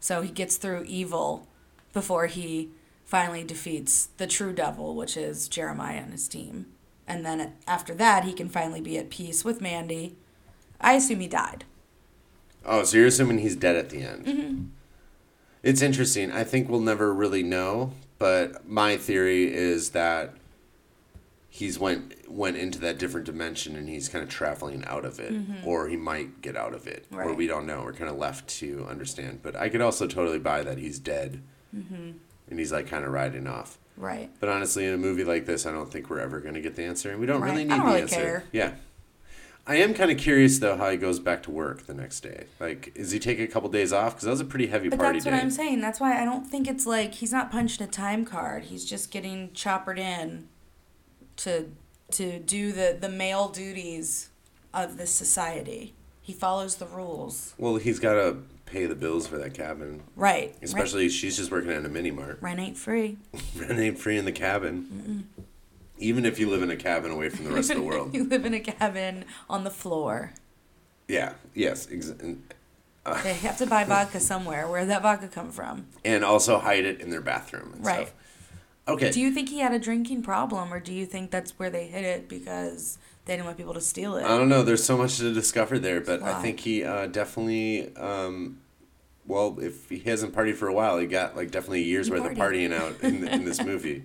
[0.00, 1.46] So he gets through evil
[1.92, 2.70] before he
[3.04, 6.66] finally defeats the true devil, which is Jeremiah and his team.
[7.06, 10.16] And then after that, he can finally be at peace with Mandy.
[10.80, 11.64] I assume he died.
[12.64, 14.26] Oh, so you're assuming he's dead at the end?
[14.26, 14.64] Mm-hmm.
[15.62, 16.30] It's interesting.
[16.30, 20.34] I think we'll never really know, but my theory is that
[21.52, 25.34] he's went went into that different dimension and he's kind of traveling out of it,
[25.64, 27.36] or he might get out of it, or Mm-hmm.
[27.36, 27.82] We don't know.
[27.82, 29.40] We're kind of left to understand.
[29.42, 31.42] But I could also totally buy that he's dead,
[31.76, 32.10] Mm-hmm.
[32.50, 33.78] and he's like kind of riding off.
[33.96, 34.30] Right.
[34.40, 36.74] But honestly, in a movie like this, I don't think we're ever going to get
[36.76, 37.50] the answer, and we don't Right.
[37.50, 38.14] really need don't the really answer.
[38.16, 38.44] care.
[38.52, 38.72] Yeah.
[39.66, 42.46] I am kind of curious though how he goes back to work the next day.
[42.58, 44.14] Like, is he taking a couple days off?
[44.14, 45.30] Because that was a pretty heavy But party that's day.
[45.32, 45.80] what I'm saying.
[45.80, 48.64] That's why I don't think it's like he's not punching a time card.
[48.64, 50.48] He's just getting choppered in
[51.44, 51.70] to
[52.12, 54.30] to do the the male duties
[54.74, 55.94] of this society.
[56.22, 57.54] He follows the rules.
[57.58, 58.36] Well, he's got to
[58.66, 60.02] pay the bills for that cabin.
[60.14, 60.54] Right.
[60.62, 62.38] Especially she's just working at a mini mart.
[62.40, 63.18] Rent, rent ain't free.
[63.56, 65.26] Rent ain't free in the cabin.
[65.98, 68.14] Even if you live in a cabin away from the rest of the world.
[68.14, 70.32] you live in a cabin on the floor.
[71.08, 71.32] Yeah.
[71.54, 71.88] Yes.
[71.90, 72.42] Ex- and-
[73.04, 74.68] uh, They have to buy vodka somewhere.
[74.68, 75.86] Where did that vodka come from?
[76.04, 77.72] and also hide it in their bathroom.
[77.74, 78.06] And Right.
[78.08, 78.14] Stuff.
[78.90, 79.10] Okay.
[79.10, 81.86] Do you think he had a drinking problem, or do you think that's where they
[81.86, 84.24] hid it because they didn't want people to steal it?
[84.24, 84.62] I don't know.
[84.62, 87.94] There's so much to discover there, but I think he uh, definitely.
[87.96, 88.60] Um,
[89.26, 92.12] well, if he hasn't partied for a while, he got like definitely a year's He
[92.12, 94.04] worth of partying out in, in this movie,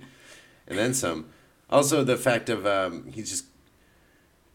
[0.68, 1.28] and then some.
[1.70, 3.46] Also, the fact of um, he's just.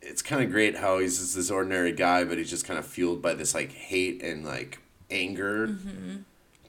[0.03, 2.87] It's kind of great how he's just this ordinary guy, but he's just kind of
[2.87, 4.78] fueled by this like hate and like
[5.11, 6.16] anger Mm-hmm.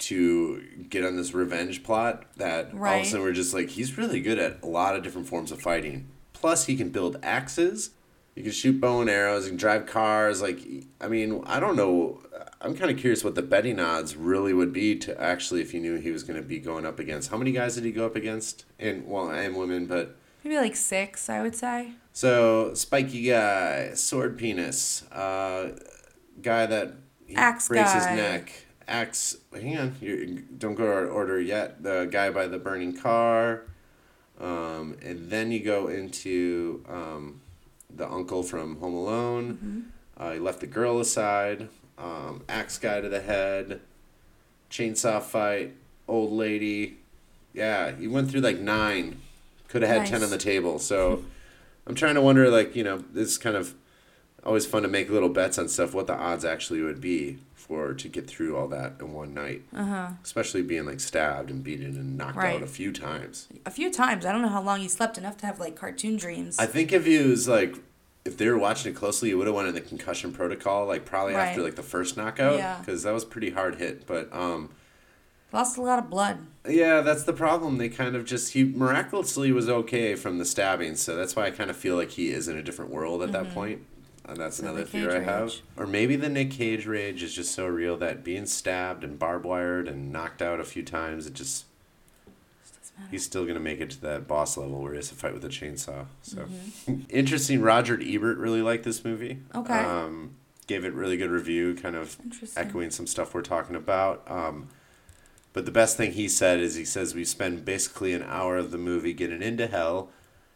[0.02, 2.26] To get on this revenge plot.
[2.38, 5.04] That all of a sudden we're just like he's really good at a lot of
[5.04, 6.08] different forms of fighting.
[6.34, 7.92] Plus, he can build axes.
[8.36, 9.44] You can shoot bow and arrows.
[9.44, 10.42] You can drive cars.
[10.42, 10.60] Like,
[11.00, 12.22] I mean, I don't know.
[12.62, 15.80] I'm kind of curious what the betting odds really would be to actually, if you
[15.82, 17.30] knew he was going to be going up against.
[17.30, 18.66] How many guys did he go up against?
[18.80, 21.92] And well, I am women, but Maybe like six, I would say.
[22.14, 25.72] so spiky guy, sword penis, uh,
[26.42, 26.94] guy that
[27.36, 28.52] Axe breaks his neck.
[28.88, 29.38] Axe.
[29.54, 31.84] Hang on, you don't go to order yet.
[31.84, 33.64] The guy by the burning car,
[34.40, 37.42] um, and then you go into um,
[37.90, 39.92] the uncle from Home Alone.
[40.18, 41.68] Uh, he left the girl aside.
[41.98, 43.82] Um, axe guy to the head.
[44.70, 45.74] Chainsaw fight.
[46.08, 46.98] Old lady.
[47.54, 49.22] Yeah, he went through like nine.
[49.68, 50.80] Could have had ten on the table.
[50.80, 51.24] So
[51.86, 53.76] I'm trying to wonder, like you know, this kind of
[54.46, 55.94] always fun to make little bets on stuff.
[55.94, 59.62] What the odds actually would be for to get through all that in one night.
[59.74, 60.08] Uh huh.
[60.24, 62.56] Especially being like stabbed and beaten and knocked Right.
[62.56, 63.48] out a few times.
[63.66, 64.26] A few times.
[64.26, 66.58] I don't know how long he slept enough to have like cartoon dreams.
[66.60, 67.76] I think if he was like,
[68.26, 71.06] if they were watching it closely, you would have went in the concussion protocol, like
[71.06, 71.48] probably Right.
[71.50, 72.78] after like the first knockout, Yeah.
[72.80, 74.06] because that was pretty hard hit.
[74.06, 74.70] But um,
[75.54, 76.40] Lost a lot of blood.
[76.70, 77.78] yeah, that's the problem.
[77.78, 81.52] They kind of just he miraculously was okay from the stabbing, so that's why I
[81.52, 83.82] kind of feel like he is in a different world at that point.
[84.26, 85.44] And that's So another the fear I have.
[85.44, 85.64] rage.
[85.78, 89.46] Or maybe the Nick Cage rage is just so real that being stabbed and barbed
[89.46, 91.66] wired and knocked out a few times, it just
[93.10, 95.44] he's still gonna make it to that boss level where he has to fight with
[95.44, 96.06] a chainsaw.
[96.22, 97.02] So Mm-hmm.
[97.10, 97.62] interesting.
[97.62, 99.40] Roger Ebert really liked this movie.
[99.56, 99.74] Okay.
[99.74, 100.36] Um,
[100.68, 102.16] gave it really good review, kind of
[102.56, 104.24] echoing some stuff we're talking about.
[104.30, 104.70] Um,
[105.54, 108.72] but the best thing he said is he says we spend basically an hour of
[108.72, 110.10] the movie getting into hell,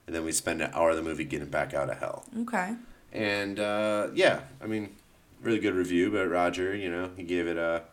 [0.07, 2.23] and then we spend an hour of the movie getting back out of hell.
[2.41, 2.75] Okay.
[3.15, 4.95] And uh, yeah, I mean,
[5.41, 6.11] really good review.
[6.11, 7.83] But Roger, you know, he gave it a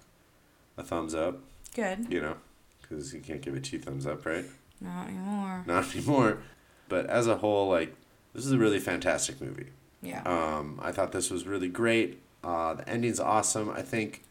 [0.77, 1.39] a thumbs up.
[1.75, 2.07] Good.
[2.13, 2.37] You know,
[2.81, 4.45] because you can't give it two thumbs up, right?
[4.81, 5.65] Not anymore.
[5.67, 6.39] Not anymore.
[6.89, 7.95] But as a whole, like
[8.35, 9.69] this is a really fantastic movie.
[10.03, 10.23] Yeah.
[10.25, 12.21] Um, I thought this was really great.
[12.43, 13.71] Uh, the ending's awesome.
[13.71, 14.25] I think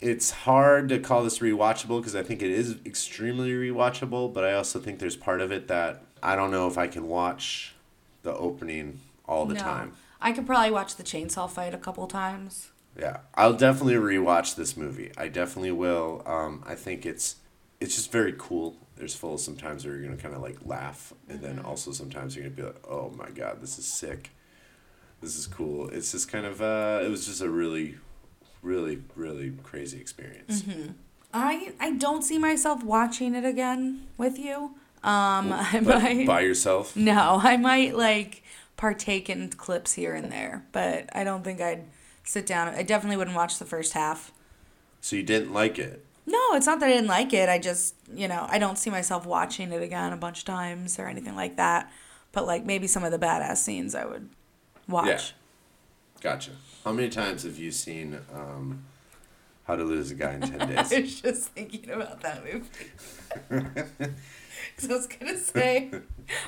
[0.00, 4.52] it's hard to call this rewatchable because I think it is extremely rewatchable, but I
[4.54, 7.74] also think there's part of it that I don't know if I can watch
[8.22, 9.60] the opening all the No.
[9.60, 9.92] time.
[10.20, 12.70] I could probably watch the chainsaw fight a couple times.
[12.98, 15.12] Yeah, I'll definitely rewatch this movie.
[15.16, 16.22] I definitely will.
[16.26, 17.36] Um, I think it's
[17.80, 18.76] it's just very cool.
[18.96, 22.36] There's full of sometimes where you're gonna kind of like laugh, and then also sometimes
[22.36, 24.30] you're gonna be like, "Oh my god, this is sick.
[25.22, 27.96] This is cool." It's just kind of uh, it was just a really,
[28.62, 30.64] really, really crazy experience.
[31.32, 34.74] I I don't see myself watching it again with you.
[35.02, 36.26] Um, I might.
[36.26, 36.94] by yourself?
[36.96, 38.42] No, I might like
[38.80, 41.84] partake in clips here and there, but I don't think I'd
[42.24, 42.68] sit down.
[42.68, 44.32] I definitely wouldn't watch the first half.
[45.02, 46.02] So you didn't like it?
[46.24, 47.50] No, it's not that I didn't like it.
[47.50, 50.98] I just, you know, I don't see myself watching it again a bunch of times
[50.98, 51.92] or anything like that.
[52.32, 54.30] But like maybe some of the badass scenes I would
[54.88, 55.06] watch.
[55.06, 55.20] Yeah.
[56.22, 56.52] Gotcha.
[56.82, 58.86] How many times have you seen um,
[59.64, 60.90] How to Lose a Guy in 10 Days?
[60.90, 64.14] I was just thinking about that movie.
[64.80, 65.98] Because I was gonna say, I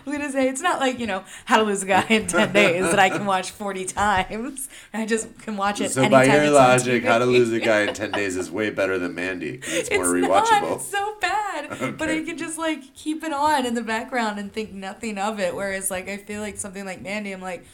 [0.04, 2.52] was gonna say it's not like you know how to lose a guy in ten
[2.52, 4.68] days that I can watch forty times.
[4.92, 5.90] I just can watch it.
[5.90, 8.98] so by your logic, How to Lose a Guy in 10 Days is way better
[8.98, 9.60] than Mandy.
[9.64, 10.46] it's more It's not.
[10.46, 10.76] rewatchable.
[10.76, 11.98] It's so bad.
[11.98, 15.40] But I can just like keep it on in the background and think nothing of
[15.40, 15.54] it.
[15.54, 17.64] Whereas like I feel like something like Mandy, I'm like,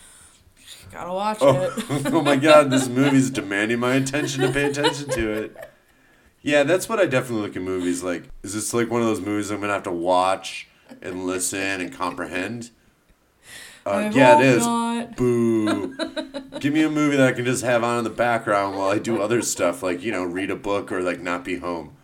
[0.92, 1.72] gotta watch oh, it.
[1.90, 5.67] Oh, oh my god, this movie's demanding my attention to pay attention to it.
[6.48, 8.24] Yeah, that's what I definitely look at movies like.
[8.42, 10.66] Is this like one of those movies I'm gonna have to watch
[11.02, 12.70] and listen and comprehend?
[13.84, 14.64] Uh, yeah, it is.
[14.64, 15.14] not.
[15.14, 15.94] Boo.
[16.58, 18.98] Give me a movie that I can just have on in the background while I
[18.98, 21.97] do other stuff, like you know, read a book or like not be home.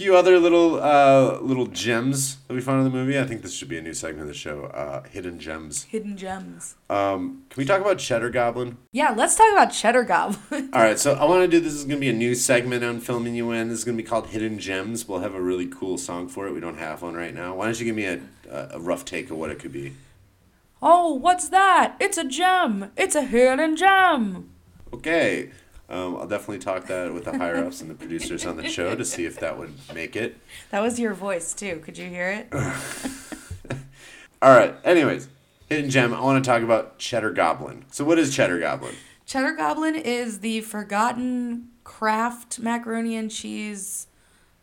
[0.00, 3.18] Few other little uh, little gems that we found in the movie.
[3.18, 4.64] I think this should be a new segment of the show.
[4.64, 5.82] Uh, hidden gems.
[5.82, 6.76] Hidden gems.
[6.88, 8.78] Um, can we talk about Cheddar Goblin?
[8.92, 10.70] Yeah, let's talk about Cheddar Goblin.
[10.72, 12.82] All right, so I want to do this is going to be a new segment
[12.82, 13.68] on filming you in.
[13.68, 15.06] This is going to be called Hidden Gems.
[15.06, 16.54] We'll have a really cool song for it.
[16.54, 17.56] We don't have one right now.
[17.56, 18.20] Why don't you give me a,
[18.50, 19.92] a, a rough take of what it could be?
[20.80, 21.96] oh, what's that?
[22.00, 22.90] It's a gem.
[22.96, 24.48] It's a hidden gem.
[24.94, 25.50] Okay,
[25.90, 28.94] um, I'll definitely talk that with the higher ups and the producers on the show
[28.94, 30.36] to see if that would make it.
[30.70, 31.80] That was your voice too.
[31.84, 32.48] Could you hear it?
[34.42, 34.74] All right.
[34.84, 35.28] Anyways,
[35.68, 36.14] Hidden Gem.
[36.14, 37.84] I want to talk about Cheddar Goblin.
[37.90, 38.94] So, what is Cheddar Goblin?
[39.26, 44.06] Cheddar Goblin is the forgotten Kraft macaroni and cheese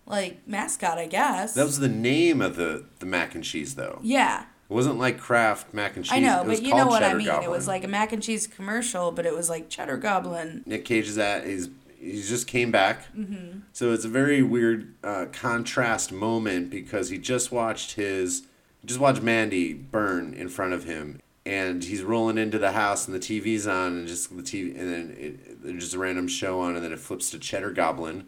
[0.06, 1.54] like mascot, I guess.
[1.54, 4.00] That was the name of the the mac and cheese, though.
[4.02, 4.46] yeah.
[4.70, 6.14] It wasn't like Kraft mac and cheese.
[6.14, 7.44] I know, but you know what I Cheddar mean.
[7.44, 10.64] It was like a mac and cheese commercial, but it was like Cheddar Goblin.
[10.66, 13.14] Nick Cage is at he's he just came back.
[13.16, 13.60] Mm-hmm.
[13.74, 18.44] So it's a very weird uh, contrast moment because he just watched his
[18.86, 23.16] just watched Mandy burn in front of him, and he's rolling into the house and
[23.16, 26.60] the TV's on and just the TV and then it, there's just a random show
[26.60, 28.28] on and then it flips to Cheddar Goblin.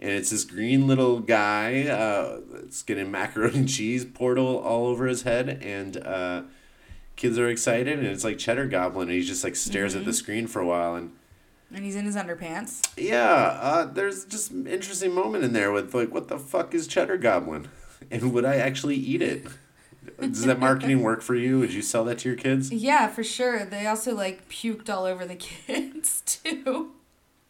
[0.00, 5.06] And it's this green little guy uh, that's getting macaroni and cheese portal all, over
[5.06, 6.42] his head, and uh,
[7.16, 10.00] kids are excited, and it's like Cheddar Goblin, and he just like stares Mm-hmm.
[10.00, 11.12] at the screen for a while, and
[11.74, 12.80] And he's in his underpants.
[12.96, 17.18] yeah, uh, there's just interesting moment in there with like, what the fuck is cheddar
[17.18, 17.68] goblin,
[18.10, 19.46] and would I actually eat it?
[20.18, 21.58] Does that marketing work for you?
[21.58, 22.72] Would you sell that to your kids?
[22.72, 23.66] Yeah, for sure.
[23.66, 26.92] They also like puked all over the kids too.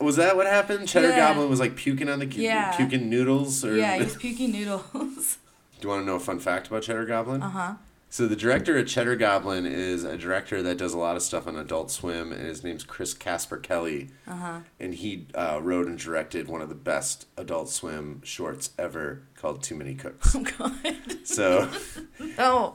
[0.01, 0.89] Was that what happened?
[0.89, 1.17] Cheddar Yeah.
[1.29, 2.73] goblin was like puking on the kids, Yeah.
[2.77, 4.83] puking noodles, or Yeah, he's puking noodles.
[4.93, 7.43] Do you want to know a fun fact about cheddar goblin?
[7.43, 7.73] Uh huh.
[8.13, 11.47] So the director at Cheddar Goblin is a director that does a lot of stuff
[11.47, 14.11] on Adult Swim, and his name's Chris Casper Kelly.
[14.27, 14.61] Uh-huh.
[14.81, 19.63] And he uh, wrote and directed one of the best Adult Swim shorts ever called
[19.63, 20.35] Too Many Cooks.
[20.41, 20.75] Oh God.
[21.23, 21.71] So,
[22.37, 22.75] No.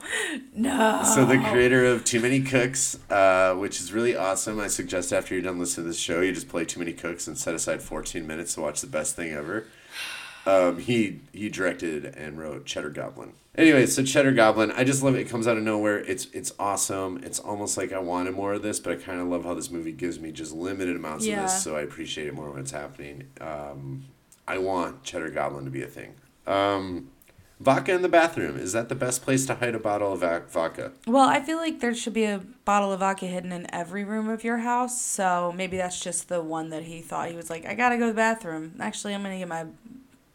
[0.54, 1.04] No.
[1.14, 4.58] so the creator of Too Many Cooks, uh, which is really awesome.
[4.62, 7.28] I suggest after you're done listening to this show, you just play Too Many Cooks
[7.28, 9.66] and set aside 14 minutes to watch the best thing ever.
[10.46, 13.34] Um, he he directed and wrote Cheddar Goblin.
[13.58, 15.22] Anyway, so Cheddar Goblin, I just love it.
[15.22, 16.00] It comes out of nowhere.
[16.00, 17.22] It's it's awesome.
[17.24, 19.72] It's almost like I wanted more of this, but I kind of love how this
[19.72, 21.38] movie gives me just limited amounts Yeah.
[21.38, 23.28] of this, so I appreciate it more when it's happening.
[23.42, 24.06] Um,
[24.48, 26.16] I want Cheddar Goblin to be a thing.
[26.46, 27.10] Um,
[27.60, 30.20] vodka in the bathroom is that the best place to hide a bottle of
[30.52, 30.92] vodka?
[31.08, 34.30] Well, I feel like there should be a bottle of vodka hidden in every room
[34.30, 35.02] of your house.
[35.02, 38.02] So maybe that's just the one that he thought he was like, I gotta go
[38.08, 38.74] to the bathroom.
[38.80, 39.66] Actually, I'm gonna get my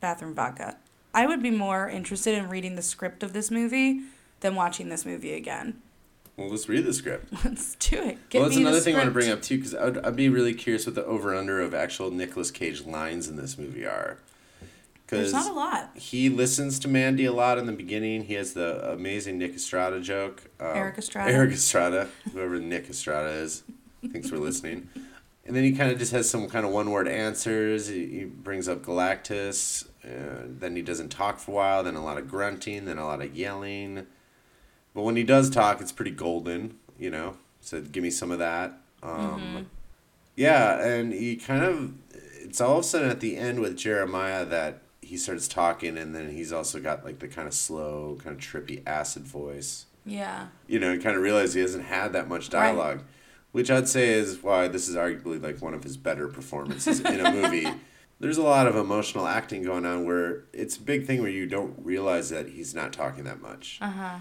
[0.00, 0.76] bathroom vodka.
[1.12, 4.02] I would be more interested in reading the script of this movie
[4.40, 5.80] than watching this movie again.
[6.36, 7.30] Well, let's read the script.
[7.44, 8.30] Let's do it.
[8.30, 10.30] Get well, that's another thing I want to bring up too, because I'd, I'd be
[10.30, 14.16] really curious what the over under of actual Nicolas Cage lines in this movie are.
[15.08, 15.90] There's not a lot.
[15.96, 18.24] he listens to Mandy a lot in the beginning.
[18.24, 20.44] He has the amazing Nick Estrada joke.
[20.58, 21.30] Um, Erik Estrada.
[21.30, 23.62] Erik Estrada, whoever Nick Estrada is,
[24.10, 24.88] thinks we're listening.
[25.44, 27.88] And then he kind of just has some kind of one word answers.
[27.88, 29.88] He, he brings up Galactus.
[30.02, 31.84] Then he doesn't talk for a while.
[31.84, 32.84] Then a lot of grunting.
[32.84, 34.06] Then a lot of yelling.
[34.94, 37.36] But when he does talk, it's pretty golden, you know?
[37.60, 38.72] So give me some of that.
[39.02, 39.68] Um,
[40.36, 41.92] Yeah, and he kind of.
[42.42, 46.14] It's all of a sudden at the end with Jeremiah that he starts talking, and
[46.14, 50.46] then he's also got like the kind of slow, kind of trippy acid voice Yeah.
[50.66, 52.62] you know, and kind of realize he hasn't had that much Right.
[52.72, 53.02] dialogue,
[53.52, 57.20] which I'd say is why this is arguably like one of his better performances in
[57.24, 57.68] a movie.
[58.20, 61.46] there's a lot of emotional acting going on where it's a big thing where you
[61.46, 63.78] don't realize that he's not talking that much.
[63.80, 64.18] Uh huh.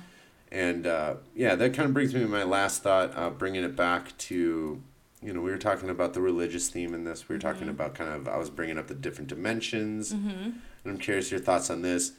[0.52, 3.76] And uh, yeah, that kind of brings me to my last thought, uh, bringing it
[3.76, 4.82] back to,
[5.22, 7.28] you know, we were talking about the religious theme in this.
[7.28, 10.14] We were talking about kind of, I was bringing up the different dimensions.
[10.14, 10.30] Mm-hmm.
[10.30, 12.14] And I'm curious your thoughts on this.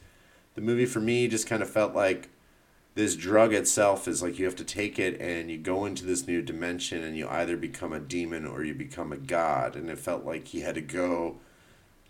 [0.54, 2.28] The movie for me just kind of felt like
[2.94, 6.26] this drug itself is like you have to take it and you go into this
[6.26, 9.76] new dimension and you either become a demon or you become a god.
[9.76, 11.38] And it felt like he had to go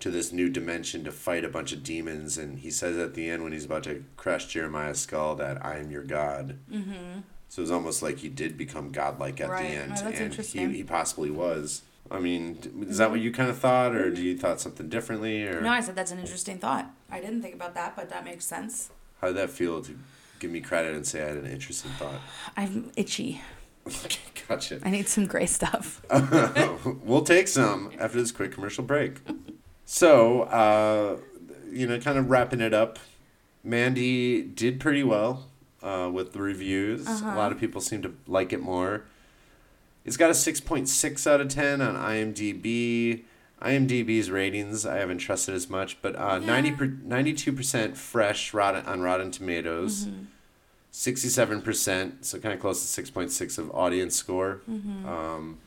[0.00, 2.36] to this new dimension to fight a bunch of demons.
[2.38, 5.76] And he says at the end when he's about to crush Jeremiah's skull that I
[5.78, 6.58] am your god.
[6.70, 7.20] Mm-hmm.
[7.48, 9.62] So it was almost like he did become godlike at Right.
[9.68, 10.34] the end, Oh, that's and
[10.72, 11.82] he, he possibly was.
[12.10, 15.44] I mean, is that what you kind of thought, or do you thought something differently,
[15.46, 16.90] or No, I said that's an interesting thought.
[17.10, 18.90] I didn't think about that, but that makes sense.
[19.20, 19.96] how did that feel to
[20.38, 22.20] give me credit and say I had an interesting thought?
[22.56, 23.42] I'm itchy.
[23.86, 24.80] Okay, gotcha.
[24.84, 26.02] I need some gray stuff.
[27.04, 29.18] we'll take some after this quick commercial break.
[30.00, 31.16] So, uh,
[31.72, 33.00] you know, kind of wrapping it up,
[33.64, 35.48] Mandy did pretty well
[35.82, 37.08] uh, with the reviews.
[37.08, 37.36] A Uh-huh.
[37.36, 39.02] lot of people seem to like it more.
[40.04, 43.24] It's got a 6.6 out of 10 on IMDb.
[43.60, 46.46] IMDb's ratings I haven't trusted as much, but uh, Yeah.
[46.46, 50.06] 90 per, 92% fresh rotten, on Rotten Tomatoes.
[50.06, 50.24] Mm-hmm.
[50.92, 54.60] 67%, so kind of close to 6.6 of audience score.
[54.70, 55.04] Mm-hmm.
[55.08, 55.58] Um,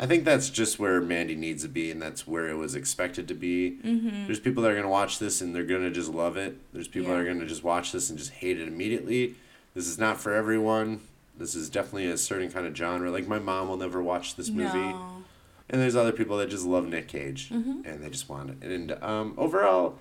[0.00, 3.26] I think that's just where Mandy needs to be, and that's where it was expected
[3.28, 3.78] to be.
[3.84, 4.26] Mm-hmm.
[4.26, 6.56] There's people that are going to watch this and they're going to just love it.
[6.72, 9.34] There's people that are going to just watch this and just hate it immediately.
[9.74, 11.00] This is not for everyone.
[11.36, 13.10] This is definitely a certain kind of genre.
[13.10, 14.78] Like, my mom will never watch this movie.
[14.78, 15.22] No.
[15.70, 17.84] And there's other people that just love Nick Cage Mhm.
[17.84, 18.66] and they just want it.
[18.66, 19.98] And um, overall,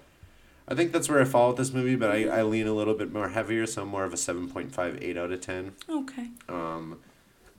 [0.67, 2.93] I think that's where I fall with this movie, but I, I lean a little
[2.93, 5.73] bit more heavier, so I'm more of a 7.58 out of 10.
[5.89, 6.29] Okay.
[6.47, 6.99] Um,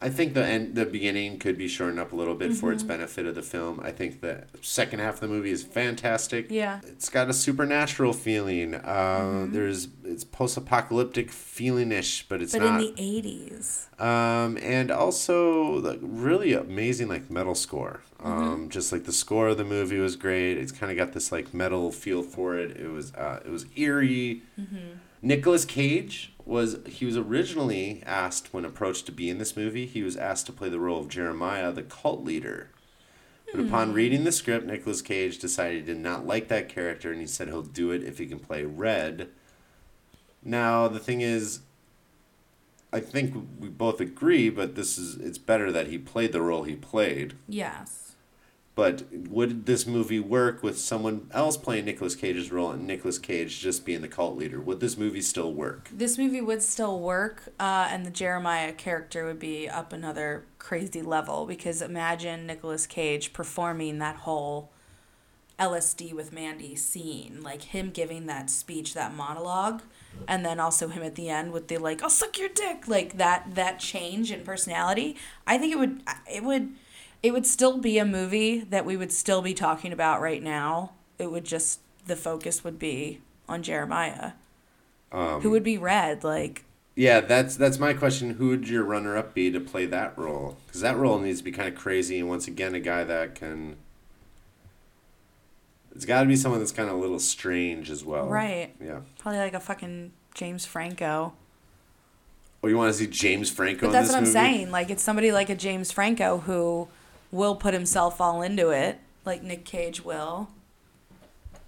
[0.01, 2.83] I think the end, the beginning could be shortened up a little bit for its
[2.83, 2.89] Mm-hmm.
[2.89, 3.81] benefit of the film.
[3.83, 6.47] I think the second half of the movie is fantastic.
[6.51, 6.81] Yeah.
[6.87, 8.75] It's got a supernatural feeling.
[8.75, 8.81] Uh,
[9.19, 9.53] Mm-hmm.
[9.53, 12.81] There's it's post-apocalyptic feeling-ish, but it's But not.
[12.81, 14.01] in the 80s.
[14.01, 18.03] Um, and also the really amazing like metal score.
[18.21, 18.33] Mm-hmm.
[18.33, 20.59] Um, just like the score of the movie was great.
[20.59, 22.77] It's kind of got this like metal feel for it.
[22.77, 24.43] It was uh, it was eerie.
[24.59, 24.77] Mm-hmm.
[25.21, 29.87] Nicolas Cage was he was originally asked when approached to be in this movie.
[29.87, 32.71] He was asked to play the role of Jeremiah, the cult leader.
[33.53, 33.95] But upon hmm.
[33.95, 37.49] reading the script, Nicolas Cage decided he did not like that character, and he said
[37.49, 39.29] he'll do it if he can play Red.
[40.43, 41.61] Now the thing is,
[42.93, 46.63] I think we both agree, but this is it's better that he played the role
[46.63, 47.35] he played.
[47.49, 48.08] Yes.
[48.79, 53.59] But would this movie work with someone else playing Nicolas Cage's role and Nicolas Cage
[53.59, 54.61] just being the cult leader?
[54.61, 55.91] Would this movie still work?
[55.93, 61.03] This movie would still work, uh, and the Jeremiah character would be up another crazy
[61.03, 64.71] level because imagine Nicolas Cage performing that whole
[65.59, 69.83] LSD with Mandy scene, like him giving that speech, that monologue,
[70.29, 73.17] and then also him at the end with the like, "I'll suck your dick," like
[73.17, 75.17] that that change in personality.
[75.49, 76.01] I think it would
[76.33, 76.77] it would
[77.23, 80.93] it would still be a movie that we would still be talking about right now.
[81.19, 84.33] It would just the focus would be on Jeremiah
[85.13, 86.65] Um, who would be red like
[86.95, 88.31] Yeah, that's that's my question.
[88.35, 90.57] Who would your runner up be to play that role?
[90.67, 93.35] Because that role needs to be kind of crazy, and once again, a guy that
[93.35, 93.77] can.
[95.95, 98.29] It's got to be someone that's kind of a little strange as well.
[98.29, 99.01] right Yeah.
[99.19, 101.33] probably like a fucking james franco
[102.63, 103.87] Oh, you want to see James Franco?
[103.87, 104.33] but that's what i'm movie?
[104.33, 106.87] saying like it's somebody like a james franco who
[107.31, 110.49] will put himself all into it like nick cage will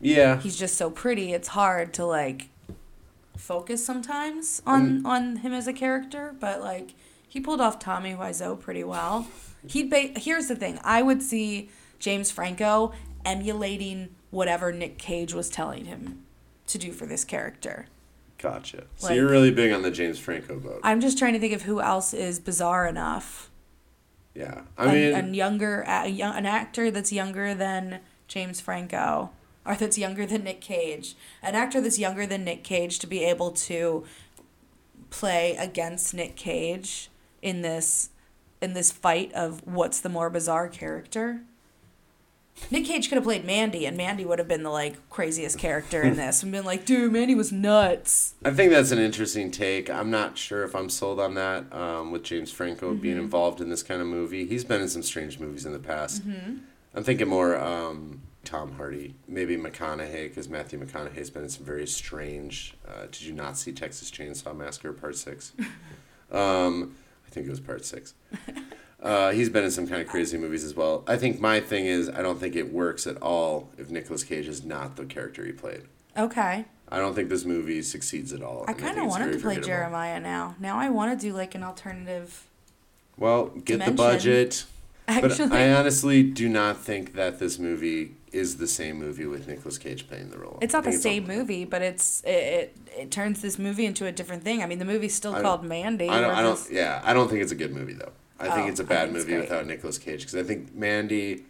[0.00, 0.38] Yeah.
[0.40, 2.48] he's just so pretty it's hard to like
[3.36, 5.06] focus sometimes on mm.
[5.06, 6.94] on him as a character but like
[7.26, 9.26] he pulled off tommy wiseau pretty well
[9.66, 12.92] he'd ba- here's the thing i would see james franco
[13.24, 16.22] emulating whatever nick cage was telling him
[16.66, 17.86] to do for this character
[18.38, 18.84] Gotcha.
[18.96, 20.80] So you're really big on the James Franco boat.
[20.82, 23.49] i'm just trying to think of who else is bizarre enough
[24.34, 24.62] yeah.
[24.78, 29.30] I mean, a, younger a, young, an actor that's younger than james franco
[29.66, 33.24] or that's younger than nick cage an actor that's younger than nick cage to be
[33.24, 34.04] able to
[35.10, 37.10] play against nick cage
[37.42, 38.10] in this
[38.60, 41.42] in this fight of what's the more bizarre character
[42.70, 46.02] nick cage could have played mandy and mandy would have been the like craziest character
[46.02, 49.88] in this and been like dude mandy was nuts I think that's an interesting take.
[49.90, 53.24] I'm not sure if I'm sold on that um, with James Franco being Mm-hmm.
[53.24, 54.46] involved in this kind of movie.
[54.46, 56.22] He's been in some strange movies in the past.
[56.94, 61.86] I'm thinking more um, Tom Hardy, maybe McConaughey, because Matthew McConaughey's been in some very
[61.86, 62.74] strange.
[62.88, 65.52] Uh, did you not see Texas Chainsaw Massacre Part Six?
[66.30, 66.96] um,
[67.26, 68.14] I think it was Part Six.
[69.02, 71.04] Uh, he's been in some kind of crazy movies as well.
[71.06, 74.46] I think my thing is I don't think it works at all if Nicolas Cage
[74.46, 75.82] is not the character he played.
[76.16, 76.66] Okay.
[76.92, 78.64] I don't think this movie succeeds at all.
[78.68, 79.66] I kind of wanted to play forgettable.
[79.66, 80.56] Jeremiah now.
[80.58, 82.46] Now I want to do like an alternative.
[83.16, 83.96] Well, get Dimension.
[83.96, 84.64] the budget.
[85.06, 89.48] Actually, But I honestly do not think that this movie is the same movie with
[89.48, 90.58] Nicolas Cage playing the role.
[90.60, 94.12] it's not the same movie, but it's it, it it turns this movie into a
[94.12, 94.62] different thing.
[94.62, 96.08] I mean, the movie's still I called Mandy.
[96.08, 96.30] I don't.
[96.30, 96.56] I don't.
[96.56, 98.12] this- Yeah, I don't think it's a good movie though.
[98.40, 99.40] I think Oh, it's a bad movie great.
[99.42, 101.44] without Nicolas Cage because I think Mandy.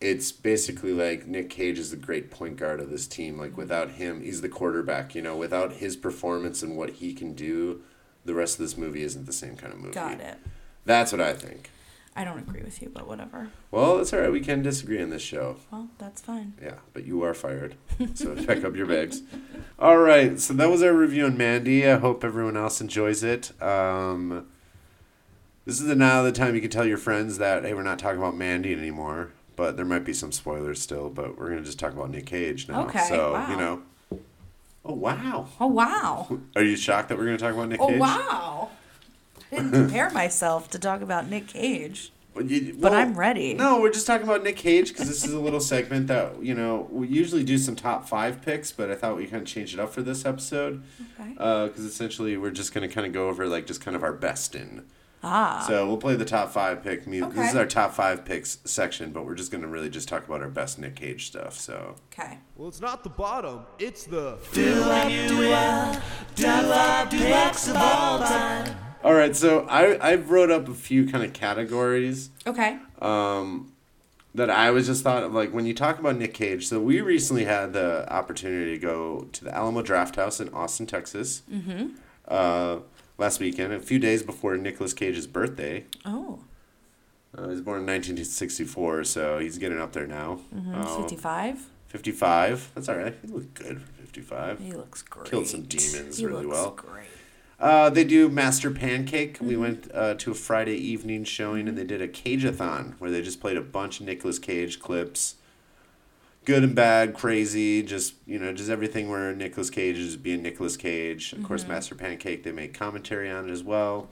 [0.00, 3.36] It's basically like Nick Cage is the great point guard of this team.
[3.38, 5.14] Like without him, he's the quarterback.
[5.14, 7.82] You know, without his performance and what he can do,
[8.24, 9.92] the rest of this movie isn't the same kind of movie.
[9.92, 10.38] Got it.
[10.86, 11.68] That's what I think.
[12.16, 13.50] I don't agree with you, but whatever.
[13.70, 14.32] Well, that's all right.
[14.32, 15.56] We can disagree on this show.
[15.70, 16.54] Well, that's fine.
[16.62, 17.74] Yeah, but you are fired.
[18.14, 19.20] So pack up your bags.
[19.78, 21.86] All right, so that was our review on Mandy.
[21.86, 23.52] I hope everyone else enjoys it.
[23.62, 24.46] Um,
[25.70, 27.96] this is the now the time you can tell your friends that hey, we're not
[27.96, 31.08] talking about Mandy anymore, but there might be some spoilers still.
[31.08, 32.86] But we're gonna just talk about Nick Cage now.
[32.86, 33.48] Okay, So wow.
[33.48, 33.82] you know.
[34.84, 35.46] Oh wow!
[35.60, 36.40] Oh wow.
[36.56, 37.98] Are you shocked that we're gonna talk about Nick Oh Cage?
[37.98, 38.70] Oh wow.
[39.52, 42.10] I didn't prepare myself to talk about Nick Cage.
[42.34, 43.54] But, you, But I'm ready.
[43.54, 46.54] No, we're just talking about Nick Cage because this is a little segment that you
[46.54, 49.74] know we usually do some top five picks, but I thought we kind of changed
[49.74, 50.82] it up for this episode
[51.20, 51.36] Okay.
[51.38, 54.12] Uh, because essentially we're just gonna kind of go over like just kind of our
[54.12, 54.84] best in.
[55.22, 55.64] Ah.
[55.68, 57.06] So we'll play the top five pick.
[57.06, 60.26] Me, This is our top five picks section, but we're just gonna really just talk
[60.26, 61.58] about our best Nick Cage stuff.
[61.58, 62.38] So Okay.
[62.56, 64.38] Well, it's not the bottom, it's the.
[69.04, 72.30] all right, so I I wrote up a few kind of categories.
[72.46, 72.78] Okay.
[73.00, 73.72] um,
[74.32, 76.66] that I was just thought of like when you talk about Nick Cage.
[76.68, 81.42] So we recently had the opportunity to go to the Alamo Drafthouse in Austin, Texas.
[81.52, 81.88] Mm-hmm.
[82.28, 82.78] Uh,
[83.20, 85.84] last weekend, a few days before Nicolas Cage's birthday.
[86.04, 86.40] Oh.
[87.36, 90.40] Uh, he was born in 1964, so he's getting up there now.
[90.74, 91.66] Uh, 55.
[91.86, 92.70] 55.
[92.74, 93.16] That's all right.
[93.22, 94.58] He looked good for 55.
[94.58, 95.30] He looks great.
[95.30, 96.70] Killed some demons He really looks well.
[96.70, 97.06] Great.
[97.60, 99.36] Uh, they do Master Pancake.
[99.40, 103.20] We went uh, to a Friday evening showing and they did a Cageathon where they
[103.20, 105.36] just played a bunch of Nicolas Cage clips.
[106.46, 110.76] Good and bad, crazy, just, you know, just everything where Nicolas Cage is being Nicolas
[110.76, 111.32] Cage.
[111.34, 114.08] Of course, Master Pancake, they made commentary on it as well.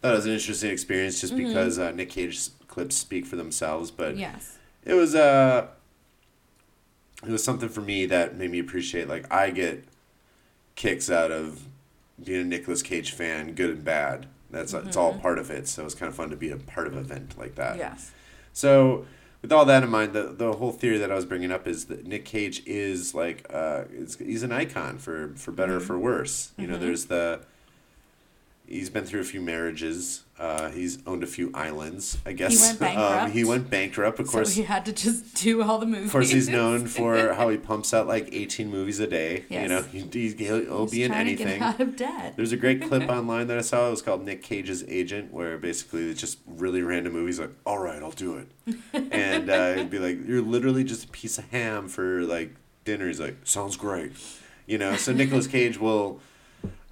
[0.00, 4.16] That was an interesting experience just because uh, Nick Cage's clips speak for themselves, but
[4.16, 4.56] Yes.
[4.84, 5.66] it was uh
[7.24, 9.84] it was something for me that made me appreciate like I get
[10.76, 11.64] kicks out of
[12.24, 14.26] being a Nicolas Cage fan, good and bad.
[14.50, 15.66] That's it's all part of it.
[15.68, 17.76] So it's kind of fun to be a part of an event like that.
[17.76, 18.12] Yes.
[18.52, 19.04] So
[19.42, 21.86] with all that in mind, the the whole theory that I was bringing up is
[21.86, 25.98] that Nick Cage is like uh is, he's an icon for for better or for
[25.98, 26.52] worse.
[26.56, 27.40] You know, there's the
[28.68, 30.24] He's been through a few marriages.
[30.38, 32.60] Uh, he's owned a few islands, I guess.
[32.60, 33.22] went bankrupt.
[33.24, 34.50] Um, he went bankrupt, of course.
[34.50, 36.06] so he had to just do all the movies.
[36.06, 39.44] Of course, he's known for how he pumps out like 18 movies a day.
[39.48, 41.58] You know, he, he, he'll, he'll He's be in anything.
[41.58, 42.34] get out of debt.
[42.36, 43.88] There's a great clip online that I saw.
[43.88, 47.78] It was called Nick Cage's Agent, where basically it's just really random movies like, all
[47.78, 48.76] right, I'll do it.
[49.12, 52.54] and uh, it'd be like, you're literally just a piece of ham for like
[52.84, 53.08] dinner.
[53.08, 54.12] He's like, sounds great.
[54.66, 56.20] You know, so Nicolas Cage will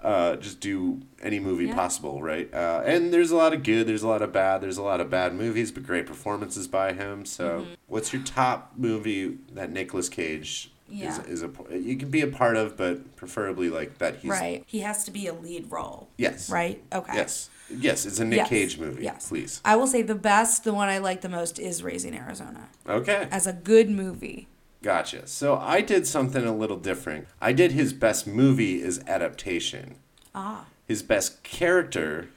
[0.03, 1.75] uh, just do any movie Yeah.
[1.75, 2.53] possible, right?
[2.53, 5.01] Uh, and there's a lot of good, there's a lot of bad, there's a lot
[5.01, 7.25] of bad movies, but great performances by him.
[7.25, 7.75] So, Mm-hmm.
[7.89, 11.19] what's your top movie that Nicolas Cage Yeah.
[11.23, 14.63] is, is a you can be a part of, but preferably like that he's right.
[14.67, 16.09] He has to be a lead role.
[16.19, 16.81] yes Right.
[16.93, 17.15] Okay.
[17.15, 18.49] yes yes it's a Nick Yes.
[18.49, 19.29] Cage movie Yes.
[19.29, 22.69] please I will say the best, the one I like the most is Raising Arizona
[22.89, 24.47] okay as a good movie.
[24.83, 25.27] Gotcha.
[25.27, 27.27] So I did something a little different.
[27.41, 29.97] I did his best movie is adaptation.
[30.35, 30.67] Ah.
[30.87, 32.29] His best character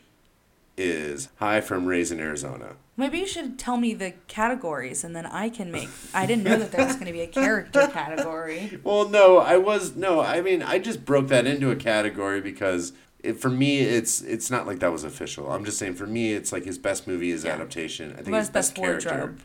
[0.78, 1.62] is H.I.
[1.62, 2.76] from Raising Arizona.
[2.96, 5.90] Maybe you should tell me the categories and then I can make.
[6.14, 8.80] I didn't know that there was going to be a character category.
[8.84, 10.20] Well, no, I was no.
[10.22, 14.50] I mean, I just broke that into a category because it, for me, it's it's
[14.50, 15.52] not like that was official.
[15.52, 17.54] I'm just saying for me, it's like his best movie is Yeah.
[17.54, 18.12] adaptation.
[18.14, 19.10] I think his his best, best character.
[19.10, 19.40] wardrobe?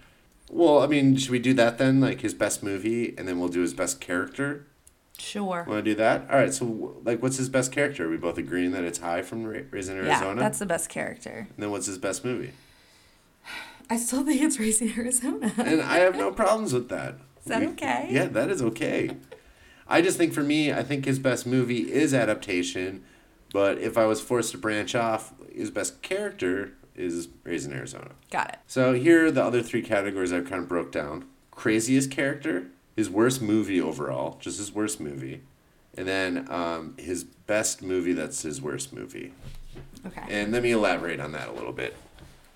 [0.50, 2.00] Well, I mean, should we do that then?
[2.00, 4.66] Like his best movie, and then we'll do his best character.
[5.18, 5.64] Sure.
[5.68, 6.28] Want to do that?
[6.30, 6.52] All right.
[6.52, 8.06] So, like, what's his best character?
[8.06, 9.22] Are we both agreeing that it's H.I.
[9.22, 10.34] from Ra- Raising Arizona?
[10.40, 11.46] Yeah, that's the best character.
[11.54, 12.52] And then what's his best movie?
[13.88, 15.52] I still think it's Raising Arizona.
[15.58, 17.14] And I have no problems with that.
[17.40, 18.08] Is that We- okay?
[18.10, 19.16] Yeah, that is okay.
[19.86, 23.04] I just think for me, I think his best movie is adaptation,
[23.52, 28.12] but if I was forced to branch off, his best character is Raised in Arizona.
[28.30, 28.58] Got it.
[28.66, 31.26] So here are the other three categories I've kind of broke down.
[31.50, 32.66] Craziest character,
[32.96, 35.42] his worst movie overall, just his worst movie,
[35.96, 39.32] and then um, his best movie that's his worst movie.
[40.06, 40.22] Okay.
[40.28, 41.96] And let me elaborate on that a little bit.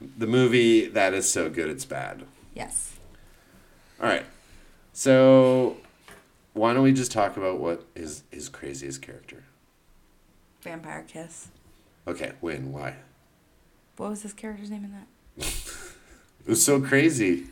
[0.00, 2.24] The movie that is so good it's bad.
[2.54, 2.96] Yes.
[4.00, 4.26] All right.
[4.92, 5.76] So
[6.52, 9.44] why don't we just talk about what is his craziest character?
[10.60, 11.48] Vampire Kiss.
[12.06, 12.96] Okay, when, why?
[13.98, 15.46] What was his character's name in that?
[16.44, 17.44] It was so crazy.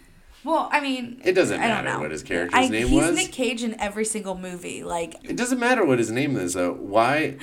[0.43, 2.01] Well, I mean, It doesn't I don't matter know.
[2.01, 3.15] what his character's I, name he's was.
[3.15, 4.83] Nick Cage in every single movie.
[4.85, 6.73] Like, It doesn't matter what his name is though.
[6.73, 7.37] Why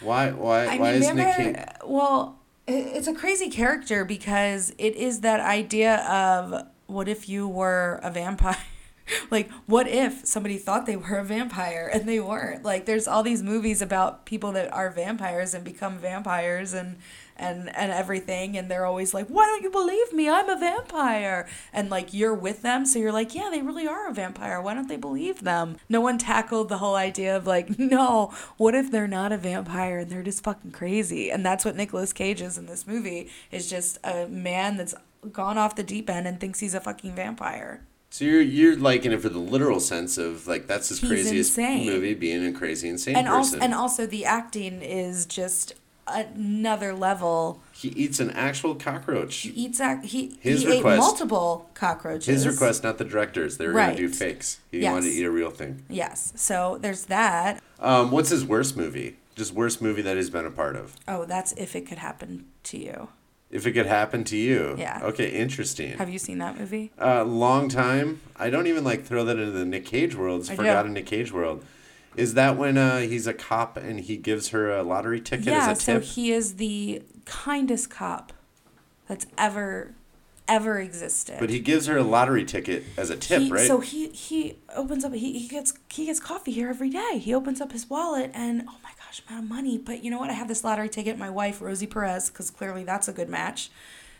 [0.00, 4.96] why why I why mean, is Nick Cage Well, it's a crazy character because it
[4.96, 8.56] is that idea of what if you were a vampire.
[9.30, 12.62] like, what if somebody thought they were a vampire and they weren't?
[12.64, 16.96] Like, there's all these movies about people that are vampires and become vampires and
[17.38, 20.28] and and everything, and they're always like, "Why don't you believe me?
[20.28, 24.08] I'm a vampire." And like, you're with them, so you're like, "Yeah, they really are
[24.08, 24.60] a vampire.
[24.60, 28.74] Why don't they believe them?" No one tackled the whole idea of like, "No, what
[28.74, 32.40] if they're not a vampire and they're just fucking crazy?" And that's what Nicolas Cage
[32.42, 33.30] is in this movie.
[33.50, 34.94] Is just a man that's
[35.32, 37.82] gone off the deep end and thinks he's a fucking vampire.
[38.10, 41.58] So you're you're liking it for the literal sense of like that's his He's craziest
[41.58, 41.86] insane.
[41.86, 43.36] movie being a crazy insane and person.
[43.54, 45.74] also and also the acting is just
[46.08, 47.60] another level.
[47.72, 49.34] he eats an actual cockroach.
[49.36, 52.26] He eats ac- he His he ate multiple cockroaches.
[52.26, 53.58] His request, not the director's.
[53.58, 54.60] They were gonna do fakes.
[54.70, 55.82] He wanted to eat a real thing.
[55.88, 56.32] Yes.
[56.36, 57.62] So there's that.
[57.78, 59.16] Um, what's his worst movie?
[59.34, 60.96] Just worst movie that he's been a part of.
[61.06, 63.08] Oh, that's if it could happen to you.
[63.50, 64.74] If it could happen to you.
[64.78, 64.98] Yeah.
[65.02, 65.96] Okay, interesting.
[65.98, 66.90] Have you seen that movie?
[67.00, 68.20] Uh, long time.
[68.36, 70.40] I don't even like throw that into the Nick Cage world.
[70.40, 71.64] It's I forgotten Nick Cage world.
[72.16, 75.70] Is that when uh, he's a cop and he gives her a lottery ticket yeah.
[75.70, 76.04] as a tip?
[76.04, 78.32] So he is the kindest cop
[79.06, 79.94] that's ever,
[80.48, 81.36] ever existed.
[81.38, 83.66] but he gives her a lottery ticket as a tip, He- right?
[83.66, 85.12] So he he opens up.
[85.12, 87.18] He, he gets he gets coffee here every day.
[87.18, 89.78] He opens up his wallet and oh my gosh, I'm out of money.
[89.78, 90.30] But you know what?
[90.30, 91.18] I have this lottery ticket.
[91.18, 93.70] My wife Rosie Perez, because clearly that's a good match.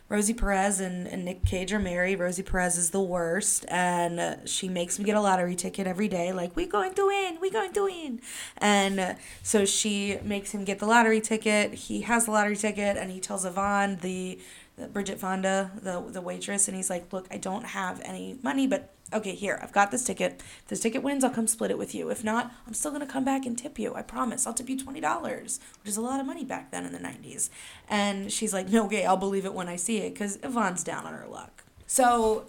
[0.08, 2.20] Rosie Perez and, and Nick Cage are married.
[2.20, 6.06] Rosie Perez is the worst, and uh, she makes me get a lottery ticket every
[6.06, 6.32] day.
[6.32, 8.20] Like we going to win, we going to win,
[8.58, 11.74] and uh, so she makes him get the lottery ticket.
[11.74, 14.38] He has the lottery ticket, and he tells Yvonne the
[14.92, 18.92] Bridget Fonda, the the waitress, and he's like, "Look, I don't have any money, but
[19.12, 20.42] okay, here, I've got this ticket.
[20.62, 22.10] If this ticket wins, I'll come split it with you.
[22.10, 23.94] If not, I'm still gonna come back and tip you.
[23.94, 24.46] I promise.
[24.46, 26.98] I'll tip you twenty dollars, which is a lot of money back then in the
[26.98, 27.48] '90s."
[27.88, 31.06] And she's like, "No, okay, I'll believe it when I see it, because Yvonne's down
[31.06, 32.46] on her luck." So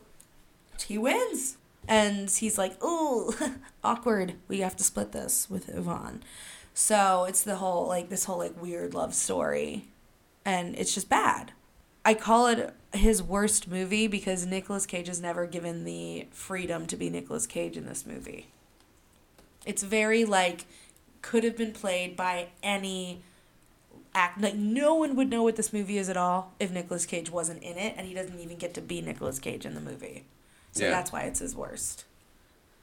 [0.86, 1.58] he wins.
[1.88, 3.34] And he's like, "Ooh,
[3.84, 4.34] awkward.
[4.50, 6.24] We have to split this with Yvonne."
[6.74, 9.86] So it's the whole like this whole like weird love story,
[10.44, 11.54] and it's just bad.
[12.08, 16.96] I call it his worst movie because Nicolas Cage is never given the freedom to
[16.96, 18.48] be Nicolas Cage in this movie.
[19.66, 20.64] It's very like
[21.22, 23.24] could have been played by any
[24.16, 27.30] act like no one would know what this movie is at all if Nicolas Cage
[27.30, 30.24] wasn't in it and he doesn't even get to be Nicolas Cage in the movie.
[30.72, 30.92] So Yeah.
[30.92, 32.06] that's why it's his worst.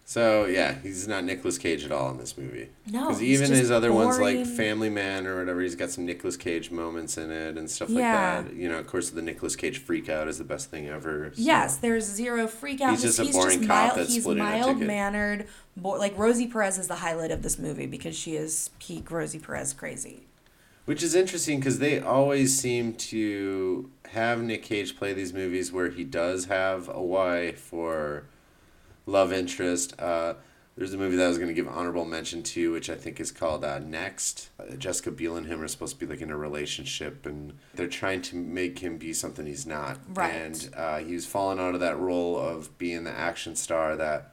[0.06, 2.68] So yeah, he's not Nicolas Cage at all in this movie.
[2.90, 4.44] No, Because even just his other ones like.
[4.46, 8.36] Family Man or whatever, he's got some Nicolas Cage moments in it and stuff Yeah.
[8.38, 8.54] like that.
[8.56, 11.30] You know, of course, the Nicolas Cage freak out is the best thing ever.
[11.34, 12.90] so- Yes, there's zero freak out.
[12.90, 15.46] He's just a boring cop mild, that's he's mild mannered.
[15.76, 19.38] Bo- like Rosie Perez is the highlight of this movie because she is peak Rosie
[19.38, 20.26] Perez crazy.
[20.84, 25.88] Which is interesting because they always seem to have Nick Cage play these movies where
[25.88, 28.24] he does have a wife or
[29.06, 29.98] love interest.
[30.00, 30.34] Uh,
[30.76, 33.20] there's a movie that I was going to give honorable mention to, which I think
[33.20, 34.50] is called uh, Next.
[34.58, 37.86] Uh, Jessica Biel and him are supposed to be like in a relationship, and they're
[37.86, 39.98] trying to make him be something he's not.
[40.12, 40.32] Right.
[40.32, 44.32] And uh, he was falling out of that role of being the action star that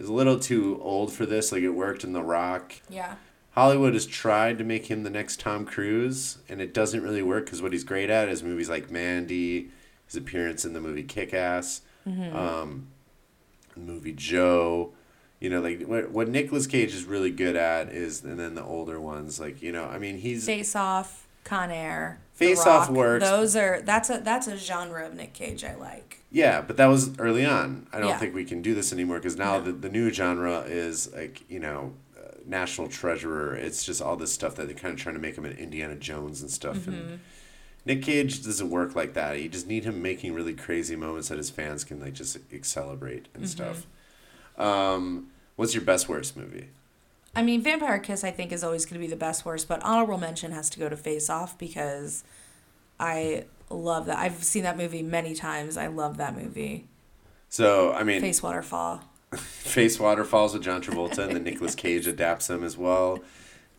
[0.00, 1.52] is a little too old for this.
[1.52, 2.74] Like it worked in The Rock.
[2.88, 3.14] Yeah.
[3.52, 7.44] Hollywood has tried to make him the next Tom Cruise, and it doesn't really work
[7.44, 9.70] because what he's great at is movies like Mandy,
[10.06, 12.89] his appearance in the movie Kick Ass, um, the
[13.86, 14.92] movie Joe.
[15.40, 18.62] You know, like what what Nicolas Cage is really good at is, and then the
[18.64, 22.20] older ones, like you know, I mean, he's Face Off, Con Air.
[22.34, 23.24] Face Off works.
[23.24, 26.18] Those are that's a that's a genre of Nick Cage I like.
[26.30, 27.86] yeah, but that was early on.
[27.92, 28.18] I don't Yeah.
[28.18, 29.64] think we can do this anymore because now No.
[29.64, 31.94] the the new genre is like you know.
[32.18, 33.54] Uh, National Treasurer.
[33.54, 35.94] It's just all this stuff that they're kind of trying to make him an Indiana
[35.94, 36.76] Jones and stuff.
[36.78, 36.90] Mm-hmm.
[36.92, 37.20] And
[37.86, 39.40] Nick Cage doesn't work like that.
[39.40, 43.26] You just need him making really crazy moments that his fans can like just celebrate
[43.34, 43.46] and Mm-hmm.
[43.46, 43.86] stuff.
[44.58, 46.68] Um, what's your best worst movie?
[47.34, 49.82] I mean, Vampire Kiss I think is always going to be the best worst, but
[49.82, 52.24] honorable mention has to go to Face Off because
[52.98, 54.18] I love that.
[54.18, 55.76] I've seen that movie many times.
[55.76, 56.86] I love that movie.
[57.48, 59.02] So I mean, Face Waterfall.
[59.36, 63.20] Face Waterfalls with John Travolta, and then Nicolas Cage adapts them as well.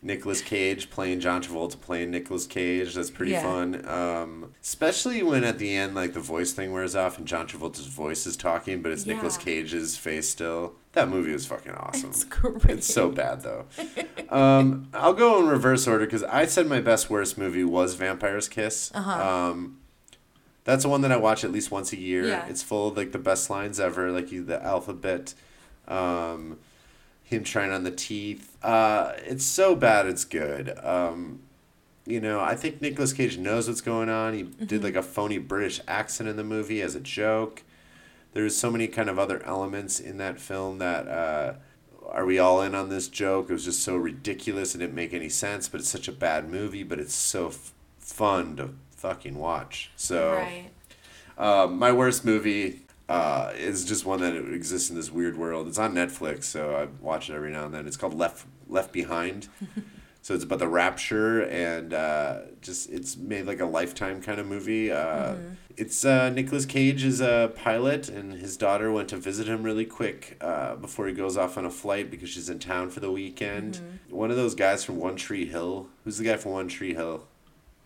[0.04, 2.94] Nicolas Cage playing John Travolta playing Nicolas Cage.
[2.94, 3.42] That's pretty Yeah.
[3.42, 3.88] fun.
[3.88, 7.86] Um, especially when at the end, like the voice thing wears off and John Travolta's
[7.86, 10.74] voice is talking, but it's Nicolas Cage's face still.
[10.94, 12.10] That movie was fucking awesome.
[12.10, 12.64] It's great.
[12.68, 13.66] It's so bad though.
[14.32, 18.48] Um, I'll go in reverse order because I said my best worst movie was Vampire's
[18.48, 18.90] Kiss.
[18.94, 19.10] Uh-huh.
[19.50, 19.76] Um,
[20.64, 22.26] that's the one that I watch at least once a year.
[22.26, 22.46] Yeah.
[22.46, 25.34] It's full of like the best lines ever, like you- the alphabet,
[25.86, 26.58] um,
[27.32, 28.56] him trying on the teeth.
[28.62, 30.78] Uh, it's so bad, it's good.
[30.82, 31.40] Um,
[32.06, 34.34] you know, I think Nicolas Cage knows what's going on.
[34.34, 37.62] He did like a phony British accent in the movie as a joke.
[38.32, 41.54] There's so many kind of other elements in that film that uh,
[42.08, 43.50] are we all in on this joke?
[43.50, 44.74] It was just so ridiculous.
[44.74, 46.82] It didn't make any sense, but it's such a bad movie.
[46.82, 49.90] But it's so f- fun to fucking watch.
[49.96, 50.70] So Right.
[51.38, 52.80] um, my worst movie
[53.12, 55.68] uh, is just one that exists in this weird world.
[55.68, 57.86] It's on Netflix, so I watch it every now and then.
[57.86, 59.48] It's called Left Left Behind.
[60.22, 64.46] so it's about the rapture and uh, just it's made like a lifetime kind of
[64.46, 64.90] movie.
[64.90, 65.34] Uh,
[65.76, 69.86] It's uh, Nicolas Cage is a pilot, and his daughter went to visit him really
[69.86, 73.10] quick uh, before he goes off on a flight because she's in town for the
[73.10, 73.80] weekend.
[74.10, 75.88] One of those guys from One Tree Hill.
[76.04, 77.26] Who's the guy from One Tree Hill?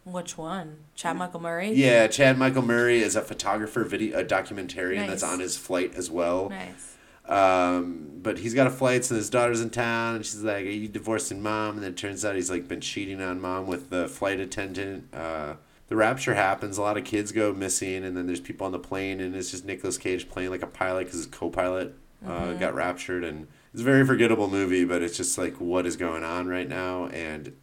[0.07, 0.85] Which one?
[0.95, 1.73] Chad Michael Murray?
[1.73, 6.09] Yeah, Chad Michael Murray is a photographer, video, a documentarian that's on his flight as
[6.09, 6.49] well.
[6.49, 6.97] Nice.
[7.29, 10.71] Um, but he's got a flight, so his daughter's in town, and she's like, "Are
[10.71, 13.91] you divorcing mom?" And then it turns out he's like been cheating on mom with
[13.91, 15.13] the flight attendant.
[15.13, 15.55] Uh,
[15.89, 16.79] the rapture happens.
[16.79, 19.51] A lot of kids go missing, and then there's people on the plane, and it's
[19.51, 23.83] just Nicolas Cage playing like a pilot because his co-pilot uh, got raptured, and it's
[23.83, 24.85] a very forgettable movie.
[24.85, 27.57] But it's just like what is going on right now, and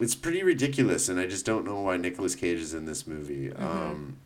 [0.00, 3.52] it's pretty ridiculous, and I just don't know why Nicolas Cage is in this movie.
[3.52, 4.16] Um,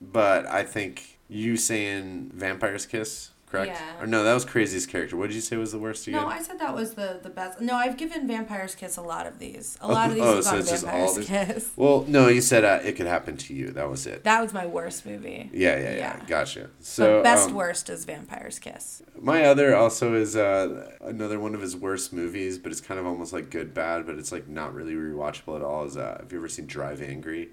[0.00, 3.72] but I think you saying Vampire's Kiss, correct?
[3.72, 4.02] Yeah.
[4.02, 5.16] Or no, that was craziest character.
[5.16, 6.22] What did you say was the worst again?
[6.22, 7.60] No, I said that was the the best.
[7.60, 9.76] No, I've given Vampire's Kiss a lot of these.
[9.80, 11.72] A lot of these oh, have so gone it's just all Vampire's Kiss.
[11.76, 13.70] well, no, you said uh, it could happen to you.
[13.70, 14.24] That was it.
[14.24, 15.50] That was my worst movie.
[15.52, 15.96] Yeah, yeah, yeah.
[15.96, 16.20] Yeah.
[16.26, 16.70] Gotcha.
[16.80, 19.02] So So best um, worst is Vampire's Kiss.
[19.20, 23.06] My other also is uh, another one of his worst movies, but it's kind of
[23.06, 25.84] almost like good bad, but it's like not really rewatchable at all.
[25.84, 27.50] Is uh, have you ever seen Drive Angry?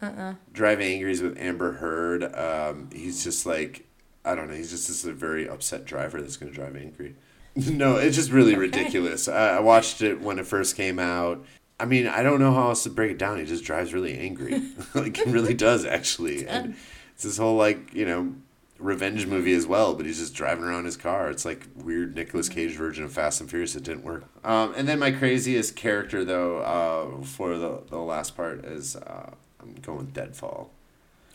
[0.00, 2.22] Uh uh Drive Angry is with Amber Heard.
[2.34, 3.87] Um, he's just like
[4.24, 4.54] I don't know.
[4.54, 7.16] He's just this a very upset driver that's gonna drive angry.
[7.56, 9.28] no, it's just really ridiculous.
[9.28, 11.44] I, I watched it when it first came out.
[11.80, 13.38] I mean, I don't know how else to break it down.
[13.38, 14.62] He just drives really angry.
[14.94, 16.46] like he really does actually.
[16.46, 16.76] And
[17.14, 18.34] it's this whole like you know
[18.78, 21.30] revenge movie as well, but he's just driving around his car.
[21.30, 23.74] It's like weird Nicolas Cage version of Fast and Furious.
[23.74, 24.24] It didn't work.
[24.44, 29.30] Um, and then my craziest character though uh, for the the last part is uh,
[29.60, 30.70] I'm going Deadfall,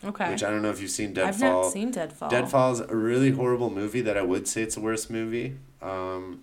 [0.02, 0.30] Okay.
[0.30, 1.34] which I don't know if you've seen Deadfall.
[1.48, 2.28] I've not seen Deadfall.
[2.28, 5.56] Deadfall is a really horrible movie that I would say it's the worst movie.
[5.80, 6.42] Um,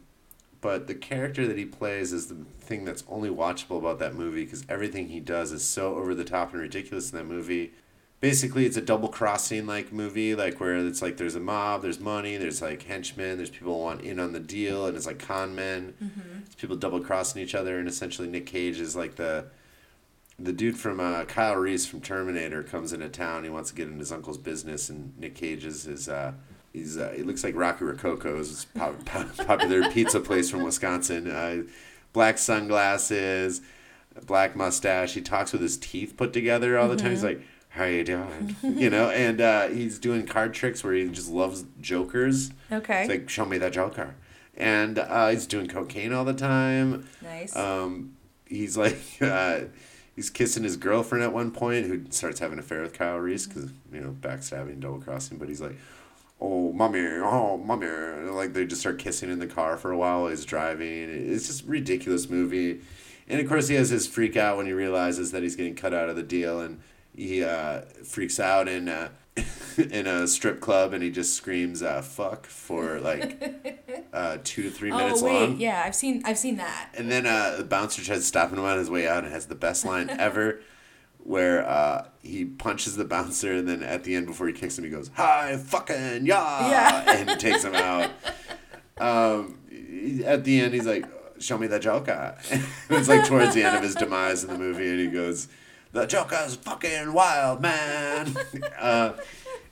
[0.62, 4.45] but the character that he plays is the thing that's only watchable about that movie
[4.45, 7.74] because everything he does is so over the top and ridiculous in that movie.
[8.20, 11.99] Basically, it's a double crossing like movie, like where it's like there's a mob, there's
[11.99, 15.18] money, there's like henchmen, there's people who want in on the deal, and it's like
[15.18, 15.95] con men.
[16.45, 19.45] It's people double crossing each other, and essentially Nick Cage is like the
[20.43, 23.43] the dude from uh, Kyle Reese from Terminator comes into town.
[23.43, 26.09] He wants to get in his uncle's business, and Nick Cage is his.
[26.09, 26.33] Uh,
[26.73, 31.29] he's uh, he looks like Rocky Rococo's this pop, pop, popular pizza place from Wisconsin.
[31.29, 31.63] Uh,
[32.13, 33.61] black sunglasses,
[34.25, 35.13] black mustache.
[35.13, 37.11] He talks with his teeth put together all the time.
[37.11, 41.07] He's like, "How you doing?" you know, and uh, he's doing card tricks where he
[41.09, 42.51] just loves jokers.
[42.71, 43.01] Okay.
[43.01, 44.15] It's like, "Show me that joker,"
[44.57, 47.07] and uh, he's doing cocaine all the time.
[47.21, 47.55] nice.
[47.55, 48.13] Um,
[48.47, 49.61] he's like, uh,
[50.22, 53.47] he's kissing his girlfriend at one point, who starts having an affair with Kyle Reese
[53.47, 55.39] because you know backstabbing, double crossing.
[55.39, 55.76] But he's like,
[56.39, 59.97] "Oh, mommy, oh, mommy," and, like they just start kissing in the car for a
[59.97, 61.09] while while he's driving.
[61.09, 62.82] It's just ridiculous movie,
[63.28, 65.91] and of course he has his freak out when he realizes that he's getting cut
[65.91, 66.82] out of the deal, and
[67.15, 68.89] he uh, freaks out and.
[68.89, 69.09] Uh,
[69.77, 73.41] in a strip club and he just screams uh, fuck for like
[74.13, 76.89] uh, two to three minutes oh wait, long yeah, I've seen I've seen that.
[76.97, 79.45] and then uh, the bouncer tries to stop him on his way out and has
[79.45, 80.59] the best line ever
[81.23, 84.84] where uh, he punches the bouncer and then at the end before he kicks him
[84.84, 87.11] he goes, Hi fucking yeah, Yeah.
[87.29, 88.09] and takes him out.
[88.97, 89.59] Um,
[90.25, 91.05] at the end he's like,
[91.39, 92.38] Show me the Joker.
[92.89, 95.47] it's like towards the end of his demise in the movie and he goes,
[95.93, 98.35] The Joker's fucking wild man.
[98.79, 99.13] uh,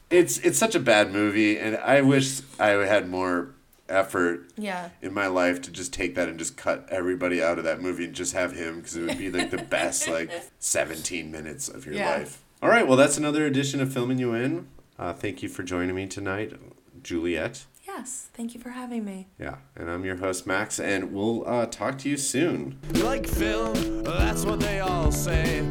[0.10, 3.52] it's it's such a bad movie and I wish I had more
[3.88, 4.90] effort Yeah.
[5.02, 8.06] in my life to just take that and just cut everybody out of that movie
[8.06, 11.86] and just have him because it would be like the best like 17 minutes of
[11.86, 12.10] your Yeah.
[12.18, 12.44] life.
[12.62, 14.68] All right, well that's another edition of Filming You In.
[14.98, 16.54] Uh, thank you for joining me tonight,
[17.02, 17.66] Juliet.
[17.88, 19.28] Yes, thank you for having me.
[19.40, 22.78] Yeah, and I'm your host, Max, and we'll uh, talk to you soon.
[22.96, 25.66] like film, that's what they all say.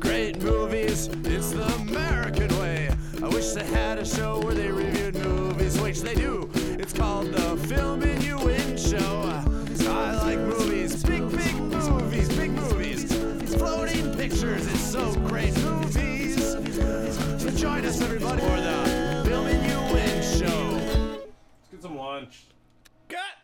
[0.00, 2.88] Great movies, it's the American way.
[3.22, 6.50] I wish they had a show where they reviewed movies, which they do.
[6.54, 9.42] It's called the Film and You Win Show.
[9.90, 13.12] I like movies, big, big movies, big movies.
[13.56, 16.52] Floating pictures, it's so great movies.
[17.42, 20.70] So join us, everybody, for the Film and You Win Show.
[21.16, 22.46] Let's get some lunch.
[23.08, 23.37] Cut!